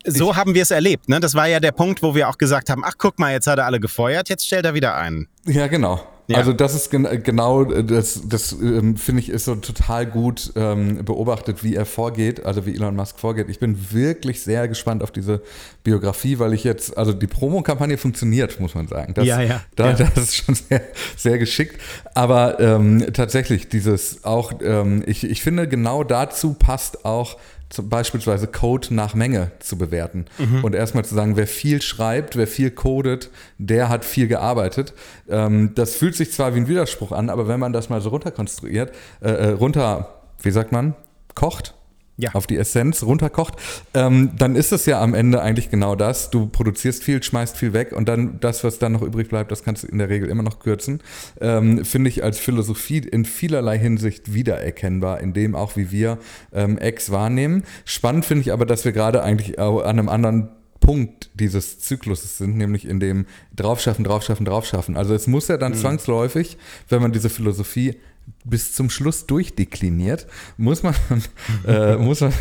so 0.05 0.31
ich, 0.31 0.37
haben 0.37 0.53
wir 0.53 0.61
es 0.61 0.71
erlebt. 0.71 1.09
Ne? 1.09 1.19
Das 1.19 1.35
war 1.35 1.47
ja 1.47 1.59
der 1.59 1.71
Punkt, 1.71 2.03
wo 2.03 2.13
wir 2.15 2.29
auch 2.29 2.37
gesagt 2.37 2.69
haben, 2.69 2.83
ach 2.85 2.93
guck 2.97 3.19
mal, 3.19 3.31
jetzt 3.31 3.47
hat 3.47 3.59
er 3.59 3.65
alle 3.65 3.79
gefeuert, 3.79 4.29
jetzt 4.29 4.45
stellt 4.45 4.65
er 4.65 4.73
wieder 4.73 4.95
ein. 4.95 5.27
Ja, 5.45 5.67
genau. 5.67 6.01
Ja. 6.31 6.37
Also 6.37 6.53
das 6.53 6.75
ist 6.75 6.89
gen 6.89 7.07
genau, 7.23 7.63
das, 7.65 8.21
das 8.27 8.53
ähm, 8.53 8.97
finde 8.97 9.21
ich 9.21 9.29
ist 9.29 9.45
so 9.45 9.55
total 9.55 10.05
gut 10.05 10.51
ähm, 10.55 11.03
beobachtet, 11.03 11.63
wie 11.63 11.75
er 11.75 11.85
vorgeht, 11.85 12.45
also 12.45 12.65
wie 12.65 12.75
Elon 12.75 12.95
Musk 12.95 13.19
vorgeht. 13.19 13.49
Ich 13.49 13.59
bin 13.59 13.91
wirklich 13.91 14.41
sehr 14.41 14.67
gespannt 14.67 15.03
auf 15.03 15.11
diese 15.11 15.41
Biografie, 15.83 16.39
weil 16.39 16.53
ich 16.53 16.63
jetzt, 16.63 16.97
also 16.97 17.13
die 17.13 17.27
Promo-Kampagne 17.27 17.97
funktioniert, 17.97 18.59
muss 18.59 18.75
man 18.75 18.87
sagen. 18.87 19.13
Das, 19.13 19.25
ja, 19.25 19.41
ja. 19.41 19.61
Da, 19.75 19.91
ja. 19.91 19.93
Das 19.93 20.17
ist 20.17 20.35
schon 20.35 20.55
sehr, 20.55 20.81
sehr 21.17 21.37
geschickt. 21.37 21.79
Aber 22.13 22.59
ähm, 22.59 23.05
tatsächlich, 23.13 23.69
dieses 23.69 24.23
auch, 24.23 24.53
ähm, 24.61 25.03
ich, 25.05 25.23
ich 25.23 25.41
finde, 25.41 25.67
genau 25.67 26.03
dazu 26.03 26.53
passt 26.53 27.05
auch 27.05 27.37
beispielsweise 27.83 28.47
Code 28.47 28.93
nach 28.93 29.13
Menge 29.13 29.51
zu 29.59 29.77
bewerten 29.77 30.25
mhm. 30.37 30.63
und 30.63 30.75
erstmal 30.75 31.05
zu 31.05 31.15
sagen, 31.15 31.37
wer 31.37 31.47
viel 31.47 31.81
schreibt, 31.81 32.35
wer 32.35 32.47
viel 32.47 32.71
codet, 32.71 33.29
der 33.57 33.89
hat 33.89 34.05
viel 34.05 34.27
gearbeitet. 34.27 34.93
Ähm, 35.29 35.71
das 35.75 35.95
fühlt 35.95 36.15
sich 36.15 36.31
zwar 36.31 36.53
wie 36.55 36.59
ein 36.59 36.67
Widerspruch 36.67 37.11
an, 37.11 37.29
aber 37.29 37.47
wenn 37.47 37.59
man 37.59 37.73
das 37.73 37.89
mal 37.89 38.01
so 38.01 38.09
runterkonstruiert, 38.09 38.93
äh, 39.21 39.29
äh 39.29 39.49
runter, 39.51 40.21
wie 40.41 40.51
sagt 40.51 40.71
man, 40.71 40.95
kocht, 41.35 41.73
ja. 42.17 42.31
auf 42.33 42.47
die 42.47 42.57
Essenz 42.57 43.03
runterkocht, 43.03 43.55
ähm, 43.93 44.31
dann 44.37 44.55
ist 44.55 44.71
es 44.71 44.85
ja 44.85 45.01
am 45.01 45.13
Ende 45.13 45.41
eigentlich 45.41 45.69
genau 45.69 45.95
das. 45.95 46.29
Du 46.29 46.47
produzierst 46.47 47.03
viel, 47.03 47.21
schmeißt 47.21 47.57
viel 47.57 47.73
weg 47.73 47.91
und 47.93 48.07
dann 48.07 48.39
das, 48.39 48.63
was 48.63 48.79
dann 48.79 48.93
noch 48.93 49.01
übrig 49.01 49.29
bleibt, 49.29 49.51
das 49.51 49.63
kannst 49.63 49.83
du 49.83 49.87
in 49.87 49.97
der 49.97 50.09
Regel 50.09 50.29
immer 50.29 50.43
noch 50.43 50.59
kürzen. 50.59 51.01
Ähm, 51.39 51.83
Finde 51.85 52.09
ich 52.09 52.23
als 52.23 52.39
Philosophie 52.39 52.99
in 52.99 53.25
vielerlei 53.25 53.77
Hinsicht 53.77 54.33
wiedererkennbar, 54.33 55.19
in 55.19 55.33
dem 55.33 55.55
auch 55.55 55.75
wie 55.75 55.91
wir 55.91 56.17
ähm, 56.53 56.77
Ex 56.77 57.11
wahrnehmen. 57.11 57.63
Spannend 57.85 58.25
finde 58.25 58.41
ich 58.41 58.53
aber, 58.53 58.65
dass 58.65 58.85
wir 58.85 58.91
gerade 58.91 59.23
eigentlich 59.23 59.59
an 59.59 59.81
einem 59.81 60.09
anderen 60.09 60.49
Punkt 60.81 61.29
dieses 61.35 61.79
Zykluses 61.79 62.37
sind, 62.37 62.57
nämlich 62.57 62.85
in 62.85 62.99
dem 62.99 63.25
draufschaffen, 63.55 64.03
draufschaffen, 64.03 64.45
draufschaffen. 64.45 64.97
Also 64.97 65.13
es 65.13 65.27
muss 65.27 65.47
ja 65.47 65.57
dann 65.57 65.73
mhm. 65.73 65.77
zwangsläufig, 65.77 66.57
wenn 66.89 67.01
man 67.01 67.13
diese 67.13 67.29
Philosophie 67.29 67.95
bis 68.43 68.73
zum 68.73 68.89
Schluss 68.89 69.25
durchdekliniert, 69.27 70.27
muss 70.57 70.83
man, 70.83 70.95
äh, 71.67 71.95
muss 71.95 72.21
man, 72.21 72.33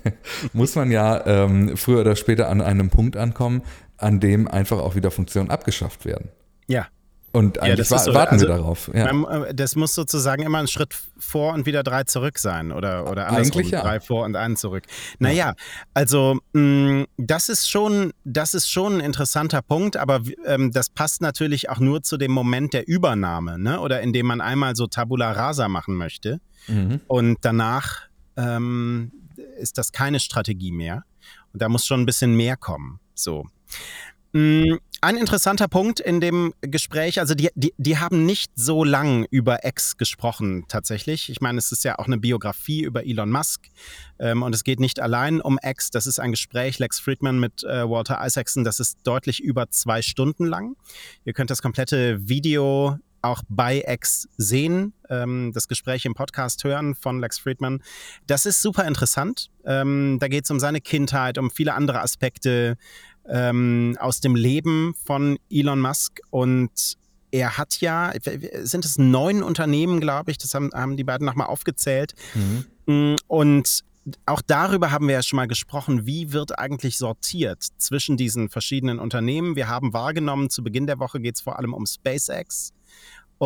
muss 0.52 0.74
man 0.74 0.90
ja 0.90 1.26
ähm, 1.26 1.76
früher 1.76 2.00
oder 2.00 2.16
später 2.16 2.48
an 2.48 2.60
einem 2.60 2.90
Punkt 2.90 3.16
ankommen, 3.16 3.62
an 3.96 4.20
dem 4.20 4.48
einfach 4.48 4.78
auch 4.78 4.94
wieder 4.94 5.10
Funktionen 5.10 5.50
abgeschafft 5.50 6.04
werden. 6.04 6.30
Ja. 6.66 6.88
Und 7.34 7.60
eigentlich 7.60 7.90
ja, 7.90 7.98
so, 7.98 8.14
warten 8.14 8.34
also, 8.34 8.46
wir 8.46 8.54
darauf. 8.54 8.88
Ja. 8.94 9.10
Äh, 9.46 9.54
das 9.56 9.74
muss 9.74 9.92
sozusagen 9.92 10.44
immer 10.44 10.58
ein 10.58 10.68
Schritt 10.68 10.94
vor 11.18 11.52
und 11.52 11.66
wieder 11.66 11.82
drei 11.82 12.04
zurück 12.04 12.38
sein 12.38 12.70
oder, 12.70 13.10
oder 13.10 13.26
andersrum, 13.26 13.58
eigentlich 13.58 13.70
ja. 13.72 13.82
drei 13.82 13.98
vor 13.98 14.24
und 14.24 14.36
einen 14.36 14.56
zurück. 14.56 14.84
Naja, 15.18 15.48
ja. 15.48 15.54
also 15.94 16.38
mh, 16.52 16.60
mm, 16.60 17.06
das 17.16 17.48
ist 17.48 17.68
schon, 17.68 18.12
das 18.22 18.54
ist 18.54 18.70
schon 18.70 18.98
ein 18.98 19.00
interessanter 19.00 19.62
Punkt, 19.62 19.96
aber 19.96 20.20
ähm, 20.46 20.70
das 20.70 20.90
passt 20.90 21.22
natürlich 21.22 21.70
auch 21.70 21.80
nur 21.80 22.04
zu 22.04 22.18
dem 22.18 22.30
Moment 22.30 22.72
der 22.72 22.86
Übernahme, 22.86 23.58
ne? 23.58 23.80
oder 23.80 24.00
in 24.00 24.12
dem 24.12 24.26
man 24.26 24.40
einmal 24.40 24.76
so 24.76 24.86
Tabula 24.86 25.32
Rasa 25.32 25.68
machen 25.68 25.96
möchte 25.96 26.40
mhm. 26.68 27.00
und 27.08 27.38
danach 27.40 28.02
ähm, 28.36 29.10
ist 29.58 29.76
das 29.76 29.90
keine 29.90 30.20
Strategie 30.20 30.70
mehr. 30.70 31.02
Und 31.52 31.62
da 31.62 31.68
muss 31.68 31.84
schon 31.84 32.00
ein 32.00 32.06
bisschen 32.06 32.36
mehr 32.36 32.56
kommen. 32.56 33.00
So. 33.14 33.46
Mm, 34.34 34.78
ein 35.00 35.16
interessanter 35.16 35.68
Punkt 35.68 36.00
in 36.00 36.20
dem 36.20 36.54
Gespräch, 36.60 37.20
also 37.20 37.36
die, 37.36 37.50
die, 37.54 37.72
die 37.76 37.98
haben 37.98 38.26
nicht 38.26 38.50
so 38.56 38.82
lang 38.82 39.26
über 39.30 39.64
X 39.64 39.96
gesprochen 39.96 40.64
tatsächlich. 40.66 41.30
Ich 41.30 41.40
meine, 41.40 41.58
es 41.58 41.70
ist 41.70 41.84
ja 41.84 42.00
auch 42.00 42.06
eine 42.06 42.18
Biografie 42.18 42.82
über 42.82 43.06
Elon 43.06 43.30
Musk 43.30 43.68
ähm, 44.18 44.42
und 44.42 44.52
es 44.52 44.64
geht 44.64 44.80
nicht 44.80 44.98
allein 44.98 45.40
um 45.40 45.56
X. 45.62 45.90
Das 45.90 46.08
ist 46.08 46.18
ein 46.18 46.32
Gespräch, 46.32 46.80
Lex 46.80 46.98
Friedman 46.98 47.38
mit 47.38 47.62
äh, 47.62 47.88
Walter 47.88 48.18
Isaacson, 48.26 48.64
das 48.64 48.80
ist 48.80 48.98
deutlich 49.04 49.40
über 49.40 49.70
zwei 49.70 50.02
Stunden 50.02 50.46
lang. 50.46 50.74
Ihr 51.24 51.32
könnt 51.32 51.50
das 51.50 51.62
komplette 51.62 52.28
Video 52.28 52.98
auch 53.22 53.42
bei 53.48 53.82
X 53.86 54.28
sehen, 54.36 54.92
ähm, 55.08 55.52
das 55.54 55.66
Gespräch 55.68 56.04
im 56.04 56.14
Podcast 56.14 56.62
hören 56.64 56.94
von 56.94 57.20
Lex 57.20 57.38
Friedman. 57.38 57.82
Das 58.26 58.46
ist 58.46 58.60
super 58.60 58.86
interessant. 58.86 59.50
Ähm, 59.64 60.18
da 60.20 60.28
geht 60.28 60.44
es 60.44 60.50
um 60.50 60.60
seine 60.60 60.80
Kindheit, 60.80 61.38
um 61.38 61.50
viele 61.50 61.74
andere 61.74 62.00
Aspekte 62.02 62.76
ähm, 63.28 63.96
aus 64.00 64.20
dem 64.20 64.36
Leben 64.36 64.94
von 65.04 65.38
Elon 65.50 65.80
Musk 65.80 66.20
und 66.30 66.96
er 67.30 67.58
hat 67.58 67.80
ja, 67.80 68.12
sind 68.62 68.84
es 68.84 68.96
neun 68.96 69.42
Unternehmen, 69.42 70.00
glaube 70.00 70.30
ich, 70.30 70.38
das 70.38 70.54
haben, 70.54 70.70
haben 70.72 70.96
die 70.96 71.02
beiden 71.02 71.26
nochmal 71.26 71.48
aufgezählt. 71.48 72.14
Mhm. 72.34 72.64
Mm, 72.86 73.16
und 73.26 73.84
auch 74.26 74.42
darüber 74.42 74.90
haben 74.90 75.08
wir 75.08 75.14
ja 75.14 75.22
schon 75.22 75.38
mal 75.38 75.48
gesprochen, 75.48 76.06
wie 76.06 76.32
wird 76.32 76.58
eigentlich 76.58 76.98
sortiert 76.98 77.66
zwischen 77.78 78.16
diesen 78.16 78.50
verschiedenen 78.50 78.98
Unternehmen. 78.98 79.56
Wir 79.56 79.66
haben 79.66 79.92
wahrgenommen, 79.92 80.50
zu 80.50 80.62
Beginn 80.62 80.86
der 80.86 80.98
Woche 80.98 81.20
geht 81.20 81.36
es 81.36 81.40
vor 81.40 81.58
allem 81.58 81.72
um 81.72 81.86
SpaceX 81.86 82.73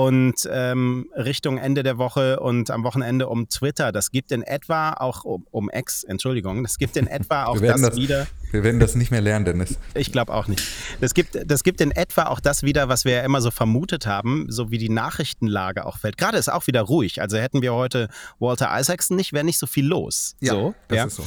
und 0.07 0.49
ähm, 0.49 1.11
Richtung 1.17 1.59
Ende 1.59 1.83
der 1.83 1.99
Woche 1.99 2.39
und 2.39 2.71
am 2.71 2.85
Wochenende 2.85 3.27
um 3.27 3.49
Twitter. 3.49 3.91
Das 3.91 4.13
gibt 4.13 4.31
in 4.31 4.43
etwa 4.43 4.93
auch 4.93 5.25
um, 5.25 5.45
um 5.51 5.69
X, 5.71 6.05
Entschuldigung, 6.05 6.63
das 6.63 6.79
gibt 6.79 6.97
in 6.97 7.07
etwa 7.09 7.47
auch 7.47 7.61
das, 7.61 7.81
das, 7.81 7.97
wieder. 7.97 8.29
Wir 8.53 8.63
werden 8.63 8.79
das 8.79 8.95
nicht 8.95 9.11
mehr 9.11 9.21
lernen, 9.21 9.45
Dennis. 9.45 9.77
Ich 9.95 10.13
glaube 10.13 10.33
auch 10.33 10.47
nicht. 10.47 10.63
Das 11.01 11.15
gibt, 11.15 11.37
das 11.45 11.65
gibt 11.65 11.81
in 11.81 11.91
etwa 11.91 12.27
auch 12.27 12.39
das 12.39 12.63
wieder, 12.63 12.89
was 12.89 13.05
wir 13.05 13.15
ja 13.15 13.23
immer 13.23 13.41
so 13.41 13.51
vermutet 13.51 14.07
haben, 14.07 14.47
so 14.49 14.71
wie 14.71 14.79
die 14.79 14.89
Nachrichtenlage 14.89 15.85
auch 15.85 15.99
fällt. 15.99 16.17
Gerade 16.17 16.39
ist 16.39 16.49
auch 16.49 16.69
wieder 16.69 16.83
ruhig. 16.83 17.21
Also 17.21 17.37
hätten 17.37 17.61
wir 17.61 17.75
heute 17.75 18.09
Walter 18.39 18.71
Isaacson 18.79 19.17
nicht, 19.17 19.33
wäre 19.33 19.45
nicht 19.45 19.59
so 19.59 19.67
viel 19.67 19.85
los. 19.85 20.37
Ja, 20.39 20.53
so, 20.53 20.75
das 20.87 20.97
ja. 20.97 21.05
ist 21.07 21.17
so. 21.17 21.25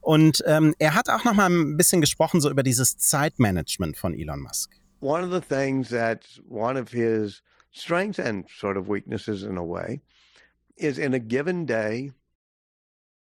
Und 0.00 0.44
ähm, 0.46 0.76
er 0.78 0.94
hat 0.94 1.10
auch 1.10 1.24
noch 1.24 1.34
mal 1.34 1.50
ein 1.50 1.76
bisschen 1.76 2.00
gesprochen 2.00 2.40
so 2.40 2.48
über 2.48 2.62
dieses 2.62 2.96
Zeitmanagement 2.98 3.96
von 3.96 4.14
Elon 4.14 4.42
Musk. 4.42 4.70
One 5.00 5.26
of 5.26 5.32
the 5.32 5.40
things 5.40 5.88
that's 5.88 6.40
one 6.48 6.80
of 6.80 6.90
his 6.90 7.42
strengths 7.72 8.18
and 8.18 8.44
sort 8.48 8.76
of 8.76 8.88
weaknesses 8.88 9.42
in 9.42 9.56
a 9.56 9.64
way 9.64 10.00
is 10.76 10.98
in 10.98 11.14
a 11.14 11.18
given 11.18 11.64
day, 11.64 12.12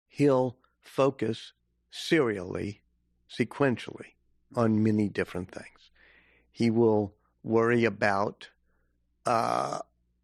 he'll 0.08 0.58
focus 0.82 1.54
serially, 1.92 2.82
sequentially 3.30 4.14
on 4.56 4.84
many 4.84 5.10
different 5.10 5.52
things. 5.52 5.92
He 6.52 6.70
will 6.70 7.14
worry 7.44 7.86
about 7.86 8.50
uh, 9.26 9.80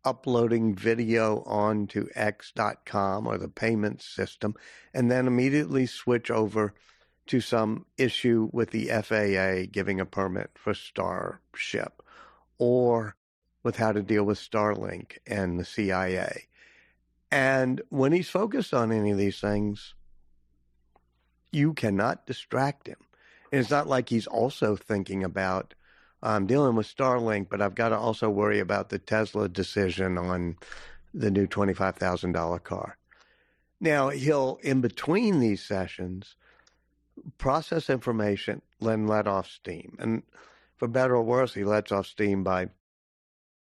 uploading 0.05 0.75
video 0.75 1.43
onto 1.45 2.07
X.com 2.15 3.27
or 3.27 3.37
the 3.37 3.47
payment 3.47 4.01
system, 4.01 4.55
and 4.93 5.11
then 5.11 5.27
immediately 5.27 5.85
switch 5.85 6.31
over 6.31 6.73
to 7.25 7.39
some 7.39 7.85
issue 7.97 8.49
with 8.51 8.71
the 8.71 8.87
FAA 8.87 9.69
giving 9.71 9.99
a 9.99 10.05
permit 10.05 10.51
for 10.55 10.73
Starship 10.73 12.01
or 12.57 13.15
with 13.63 13.77
how 13.77 13.91
to 13.91 14.03
deal 14.03 14.23
with 14.23 14.37
Starlink 14.37 15.17
and 15.25 15.59
the 15.59 15.65
CIA. 15.65 16.47
And 17.31 17.81
when 17.89 18.11
he's 18.11 18.29
focused 18.29 18.73
on 18.73 18.91
any 18.91 19.11
of 19.11 19.17
these 19.17 19.39
things, 19.39 19.95
you 21.51 21.73
cannot 21.73 22.27
distract 22.27 22.87
him. 22.87 22.97
And 23.51 23.61
it's 23.61 23.71
not 23.71 23.87
like 23.87 24.09
he's 24.09 24.27
also 24.27 24.75
thinking 24.75 25.23
about, 25.23 25.73
I'm 26.21 26.45
dealing 26.45 26.75
with 26.75 26.93
Starlink, 26.93 27.49
but 27.49 27.61
I've 27.61 27.75
got 27.75 27.89
to 27.89 27.97
also 27.97 28.29
worry 28.29 28.59
about 28.59 28.89
the 28.89 28.99
Tesla 28.99 29.47
decision 29.47 30.17
on 30.17 30.57
the 31.13 31.31
new 31.31 31.47
$25,000 31.47 32.63
car. 32.63 32.97
Now, 33.79 34.09
he'll, 34.09 34.59
in 34.61 34.81
between 34.81 35.39
these 35.39 35.63
sessions, 35.63 36.35
process 37.37 37.89
information, 37.89 38.61
then 38.79 39.07
let 39.07 39.27
off 39.27 39.49
steam. 39.49 39.95
And 39.99 40.23
for 40.77 40.87
better 40.87 41.15
or 41.15 41.23
worse, 41.23 41.53
he 41.53 41.63
lets 41.63 41.91
off 41.91 42.07
steam 42.07 42.43
by 42.43 42.69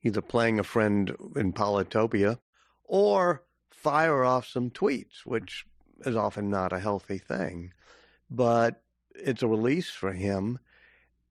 either 0.05 0.21
playing 0.21 0.61
a 0.61 0.65
friend 0.65 1.17
in 1.35 1.53
Polytopia 1.53 2.39
or 2.85 3.43
fire 3.71 4.25
off 4.25 4.47
some 4.47 4.71
tweets, 4.71 5.25
which 5.25 5.67
is 6.05 6.15
often 6.15 6.51
not 6.51 6.73
a 6.73 6.79
healthy 6.79 7.19
thing. 7.19 7.73
But 8.31 8.83
it's 9.15 9.43
a 9.43 9.49
release 9.49 9.91
for 9.91 10.13
him. 10.13 10.59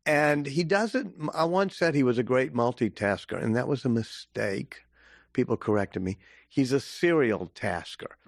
And 0.06 0.46
he 0.46 0.63
doesn't, 0.63 1.15
I 1.34 1.46
once 1.46 1.77
said 1.77 1.96
he 1.96 2.03
was 2.03 2.18
a 2.18 2.24
great 2.24 2.53
multitasker, 2.53 3.42
and 3.42 3.56
that 3.56 3.68
was 3.68 3.86
a 3.86 3.89
mistake. 3.89 4.82
People 5.32 5.56
corrected 5.56 6.01
me. 6.01 6.18
He's 6.50 6.74
a 6.74 6.80
serial 6.80 7.51
tasker. 7.56 8.18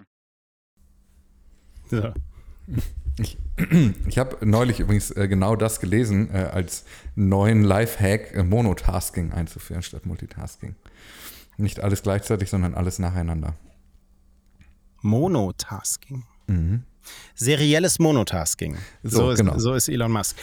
Ja. 1.92 2.12
Ich, 3.18 3.38
ich 4.08 4.18
habe 4.18 4.44
neulich 4.46 4.80
übrigens 4.80 5.10
äh, 5.10 5.28
genau 5.28 5.56
das 5.56 5.80
gelesen, 5.80 6.30
äh, 6.32 6.38
als 6.52 6.84
neuen 7.14 7.62
Lifehack 7.62 8.34
äh, 8.34 8.42
Monotasking 8.42 9.32
einzuführen 9.32 9.82
statt 9.82 10.06
Multitasking. 10.06 10.74
Nicht 11.56 11.80
alles 11.80 12.02
gleichzeitig, 12.02 12.50
sondern 12.50 12.74
alles 12.74 12.98
nacheinander. 12.98 13.54
Monotasking. 15.00 16.24
Mhm. 16.46 16.82
Serielles 17.34 17.98
Monotasking. 17.98 18.76
So, 19.02 19.30
so, 19.30 19.34
genau. 19.36 19.54
ist, 19.54 19.62
so 19.62 19.74
ist 19.74 19.88
Elon 19.88 20.12
Musk. 20.12 20.36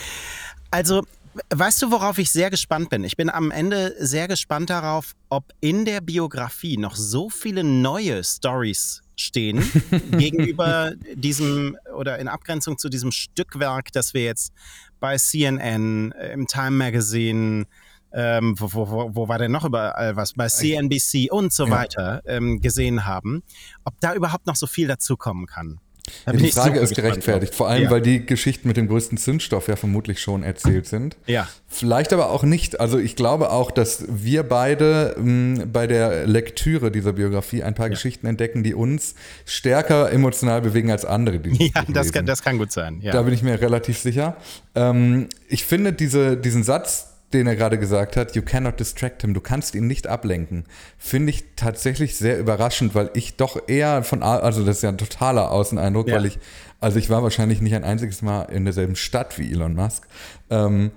Also, 0.72 1.04
weißt 1.50 1.82
du, 1.82 1.92
worauf 1.92 2.18
ich 2.18 2.32
sehr 2.32 2.50
gespannt 2.50 2.90
bin? 2.90 3.04
Ich 3.04 3.18
bin 3.18 3.30
am 3.30 3.52
Ende 3.52 3.96
sehr 4.00 4.28
gespannt 4.28 4.70
darauf, 4.70 5.14
ob 5.30 5.46
in 5.60 5.86
der 5.86 6.02
Biografie 6.02 6.78
noch 6.78 6.96
so 6.96 7.30
viele 7.30 7.64
neue 7.64 8.24
Stories 8.24 9.02
stehen 9.16 9.64
gegenüber 10.12 10.94
diesem 11.14 11.78
oder 11.96 12.20
in 12.20 12.28
Abgrenzung 12.28 12.78
zu 12.78 12.90
diesem 12.90 13.12
Stückwerk, 13.12 13.92
das 13.92 14.14
wir 14.14 14.24
jetzt 14.24 14.54
bei 15.00 15.18
CNN, 15.18 16.12
äh, 16.14 16.34
im 16.34 16.48
Time 16.48 16.72
Magazine, 16.72 17.66
ähm, 18.14 18.56
wo, 18.60 18.72
wo, 18.74 19.16
wo, 19.16 19.28
war 19.28 19.40
denn 19.40 19.52
noch 19.52 19.66
überall 19.66 20.16
was, 20.16 20.34
bei 20.34 20.48
CNBC 20.48 21.32
und 21.32 21.52
so 21.52 21.70
weiter 21.70 22.22
ähm, 22.26 22.62
gesehen 22.62 23.06
haben, 23.06 23.44
ob 23.86 24.00
da 24.00 24.14
überhaupt 24.14 24.46
noch 24.46 24.56
so 24.56 24.68
viel 24.68 24.88
dazukommen 24.88 25.48
kann. 25.48 25.80
Ja, 26.26 26.34
die 26.34 26.52
Frage 26.52 26.80
ist 26.80 26.96
gerechtfertigt, 26.96 27.54
vor 27.54 27.68
allem, 27.68 27.84
ja. 27.84 27.92
weil 27.92 28.02
die 28.02 28.26
Geschichten 28.26 28.68
mit 28.68 28.78
dem 28.78 28.88
größten 28.88 29.18
Zündstoff 29.18 29.68
ja 29.68 29.76
vermutlich 29.76 30.22
schon 30.22 30.44
erzählt 30.44 30.88
sind. 30.88 31.18
Ja. 31.26 31.48
Vielleicht 31.68 32.14
aber 32.14 32.30
auch 32.30 32.44
nicht. 32.44 32.80
Also 32.80 33.00
ich 33.00 33.16
glaube 33.16 33.52
auch, 33.52 33.72
dass 33.72 34.06
wir 34.08 34.44
beide 34.44 35.16
mh, 35.18 35.66
bei 35.72 35.88
der 35.88 36.28
Lektüre 36.28 36.92
dieser 36.92 37.14
Biografie 37.14 37.64
ein 37.64 37.76
paar 37.76 37.88
ja. 37.88 37.92
Geschichten 37.92 38.28
entdecken, 38.28 38.64
die 38.64 38.74
uns 38.74 39.16
stärker 39.46 40.12
emotional 40.12 40.62
bewegen 40.62 40.92
als 40.92 41.06
andere. 41.06 41.40
Die 41.40 41.72
ja, 41.76 41.84
das 41.88 42.12
kann, 42.12 42.26
das 42.26 42.42
kann, 42.42 42.58
gut 42.58 42.72
sein. 42.72 43.02
Da 43.04 43.22
bin 43.24 43.34
ich 43.34 43.42
mir 43.42 43.60
relativ 43.60 43.98
sicher. 43.98 44.38
Ähm, 44.76 45.28
ich 45.48 45.66
finde 45.66 45.94
diese, 45.94 46.38
diesen 46.38 46.64
Satz, 46.64 47.13
den 47.34 47.48
er 47.48 47.56
gerade 47.56 47.78
gesagt 47.78 48.16
hat, 48.18 48.36
you 48.36 48.42
cannot 48.42 48.80
distract 48.80 49.22
him, 49.22 49.34
du 49.34 49.42
kannst 49.42 49.76
ihn 49.76 49.88
nicht 49.88 50.08
ablenken, 50.08 50.66
finde 50.98 51.32
ich 51.32 51.44
tatsächlich 51.56 52.18
sehr 52.18 52.40
überraschend, 52.40 52.96
weil 52.96 53.10
ich 53.14 53.36
doch 53.36 53.68
eher 53.68 54.04
von, 54.04 54.24
also 54.24 54.64
das 54.64 54.78
ist 54.78 54.84
ja 54.84 54.90
ein 54.90 54.98
totaler 54.98 55.52
Außeneindruck, 55.52 56.08
ja. 56.08 56.16
weil 56.16 56.26
ich, 56.26 56.40
also 56.80 57.00
ich 57.00 57.10
war 57.10 57.24
wahrscheinlich 57.24 57.62
nicht 57.62 57.76
ein 57.76 57.84
einziges 57.84 58.22
Mal 58.22 58.44
in 58.44 58.66
derselben 58.66 58.96
Stadt 58.96 59.40
wie 59.40 59.52
Elon 59.52 59.76
Musk, 59.76 60.08
ähm, 60.50 60.92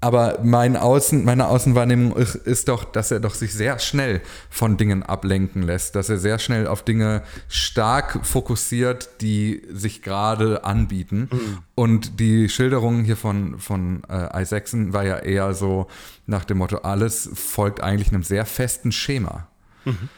aber 0.00 0.38
mein 0.44 0.76
Außen, 0.76 1.24
meine 1.24 1.48
Außenwahrnehmung 1.48 2.14
ist, 2.16 2.36
ist, 2.36 2.68
doch, 2.68 2.84
dass 2.84 3.10
er 3.10 3.18
doch 3.18 3.34
sich 3.34 3.52
sehr 3.52 3.78
schnell 3.80 4.20
von 4.48 4.76
Dingen 4.76 5.02
ablenken 5.02 5.62
lässt, 5.62 5.96
dass 5.96 6.08
er 6.08 6.18
sehr 6.18 6.38
schnell 6.38 6.68
auf 6.68 6.84
Dinge 6.84 7.22
stark 7.48 8.24
fokussiert, 8.24 9.20
die 9.20 9.62
sich 9.72 10.02
gerade 10.02 10.64
anbieten. 10.64 11.28
Mhm. 11.32 11.58
Und 11.74 12.20
die 12.20 12.48
Schilderung 12.48 13.02
hier 13.02 13.16
von, 13.16 13.58
von 13.58 14.02
äh, 14.08 14.42
Isaacson 14.42 14.92
war 14.92 15.04
ja 15.04 15.18
eher 15.18 15.52
so 15.54 15.88
nach 16.26 16.44
dem 16.44 16.58
Motto, 16.58 16.78
alles 16.78 17.28
folgt 17.34 17.82
eigentlich 17.82 18.08
einem 18.08 18.22
sehr 18.22 18.46
festen 18.46 18.92
Schema. 18.92 19.48
Mhm 19.84 20.08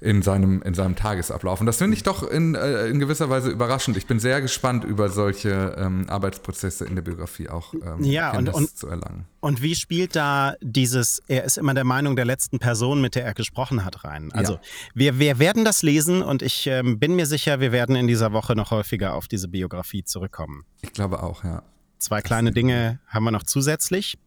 in 0.00 0.22
seinem, 0.22 0.62
in 0.62 0.74
seinem 0.74 0.96
Tagesablauf. 0.96 1.60
Und 1.60 1.66
das 1.66 1.78
finde 1.78 1.96
ich 1.96 2.02
doch 2.02 2.22
in, 2.22 2.54
äh, 2.54 2.86
in 2.86 2.98
gewisser 2.98 3.30
Weise 3.30 3.50
überraschend. 3.50 3.96
Ich 3.96 4.06
bin 4.06 4.18
sehr 4.18 4.40
gespannt, 4.40 4.84
über 4.84 5.08
solche 5.08 5.76
ähm, 5.78 6.08
Arbeitsprozesse 6.08 6.84
in 6.84 6.94
der 6.94 7.02
Biografie 7.02 7.48
auch 7.48 7.74
ähm, 7.74 8.02
ja, 8.02 8.36
und, 8.36 8.48
und, 8.48 8.76
zu 8.76 8.88
erlangen. 8.88 9.26
Und 9.40 9.62
wie 9.62 9.74
spielt 9.74 10.16
da 10.16 10.54
dieses, 10.60 11.22
er 11.28 11.44
ist 11.44 11.58
immer 11.58 11.74
der 11.74 11.84
Meinung 11.84 12.16
der 12.16 12.24
letzten 12.24 12.58
Person, 12.58 13.00
mit 13.00 13.14
der 13.14 13.24
er 13.24 13.34
gesprochen 13.34 13.84
hat, 13.84 14.04
rein? 14.04 14.32
Also 14.32 14.54
ja. 14.54 14.60
wir, 14.94 15.18
wir 15.18 15.38
werden 15.38 15.64
das 15.64 15.82
lesen 15.82 16.22
und 16.22 16.42
ich 16.42 16.66
ähm, 16.66 16.98
bin 16.98 17.14
mir 17.14 17.26
sicher, 17.26 17.60
wir 17.60 17.72
werden 17.72 17.96
in 17.96 18.06
dieser 18.06 18.32
Woche 18.32 18.54
noch 18.54 18.70
häufiger 18.70 19.14
auf 19.14 19.28
diese 19.28 19.48
Biografie 19.48 20.04
zurückkommen. 20.04 20.64
Ich 20.82 20.92
glaube 20.92 21.22
auch, 21.22 21.44
ja. 21.44 21.62
Zwei 21.98 22.22
kleine 22.22 22.52
Dinge 22.52 23.00
haben 23.08 23.24
wir 23.24 23.32
noch 23.32 23.42
zusätzlich. 23.42 24.18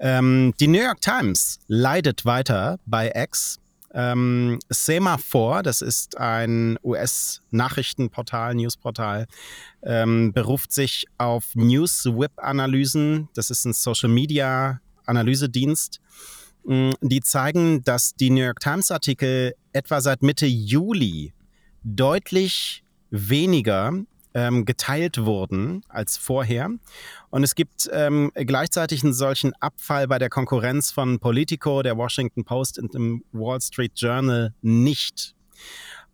Ähm, 0.00 0.52
die 0.58 0.66
New 0.66 0.82
York 0.82 1.00
Times 1.00 1.60
leidet 1.68 2.24
weiter 2.24 2.80
bei 2.86 3.12
X 3.14 3.60
ähm, 3.94 4.58
Semaphore, 4.68 5.62
das 5.62 5.80
ist 5.80 6.18
ein 6.18 6.76
US-Nachrichtenportal, 6.82 8.56
Newsportal, 8.56 9.26
ähm, 9.82 10.32
beruft 10.32 10.72
sich 10.72 11.06
auf 11.16 11.54
News-Whip-Analysen. 11.54 13.28
Das 13.34 13.50
ist 13.50 13.64
ein 13.64 13.72
Social-Media-Analysedienst. 13.72 16.00
Mm, 16.64 16.90
die 17.02 17.20
zeigen, 17.20 17.84
dass 17.84 18.16
die 18.16 18.30
New 18.30 18.42
York 18.42 18.58
Times-Artikel 18.60 19.54
etwa 19.72 20.00
seit 20.00 20.22
Mitte 20.22 20.46
Juli 20.46 21.32
deutlich 21.84 22.82
weniger 23.10 23.92
ähm, 24.34 24.64
geteilt 24.64 25.24
wurden 25.24 25.82
als 25.88 26.16
vorher. 26.16 26.70
Und 27.30 27.44
es 27.44 27.54
gibt 27.54 27.88
ähm, 27.92 28.30
gleichzeitig 28.34 29.02
einen 29.04 29.14
solchen 29.14 29.52
Abfall 29.60 30.08
bei 30.08 30.18
der 30.18 30.28
Konkurrenz 30.28 30.90
von 30.90 31.20
Politico, 31.20 31.82
der 31.82 31.96
Washington 31.96 32.44
Post 32.44 32.78
und 32.78 32.94
dem 32.94 33.24
Wall 33.32 33.60
Street 33.60 33.92
Journal 33.94 34.52
nicht. 34.60 35.34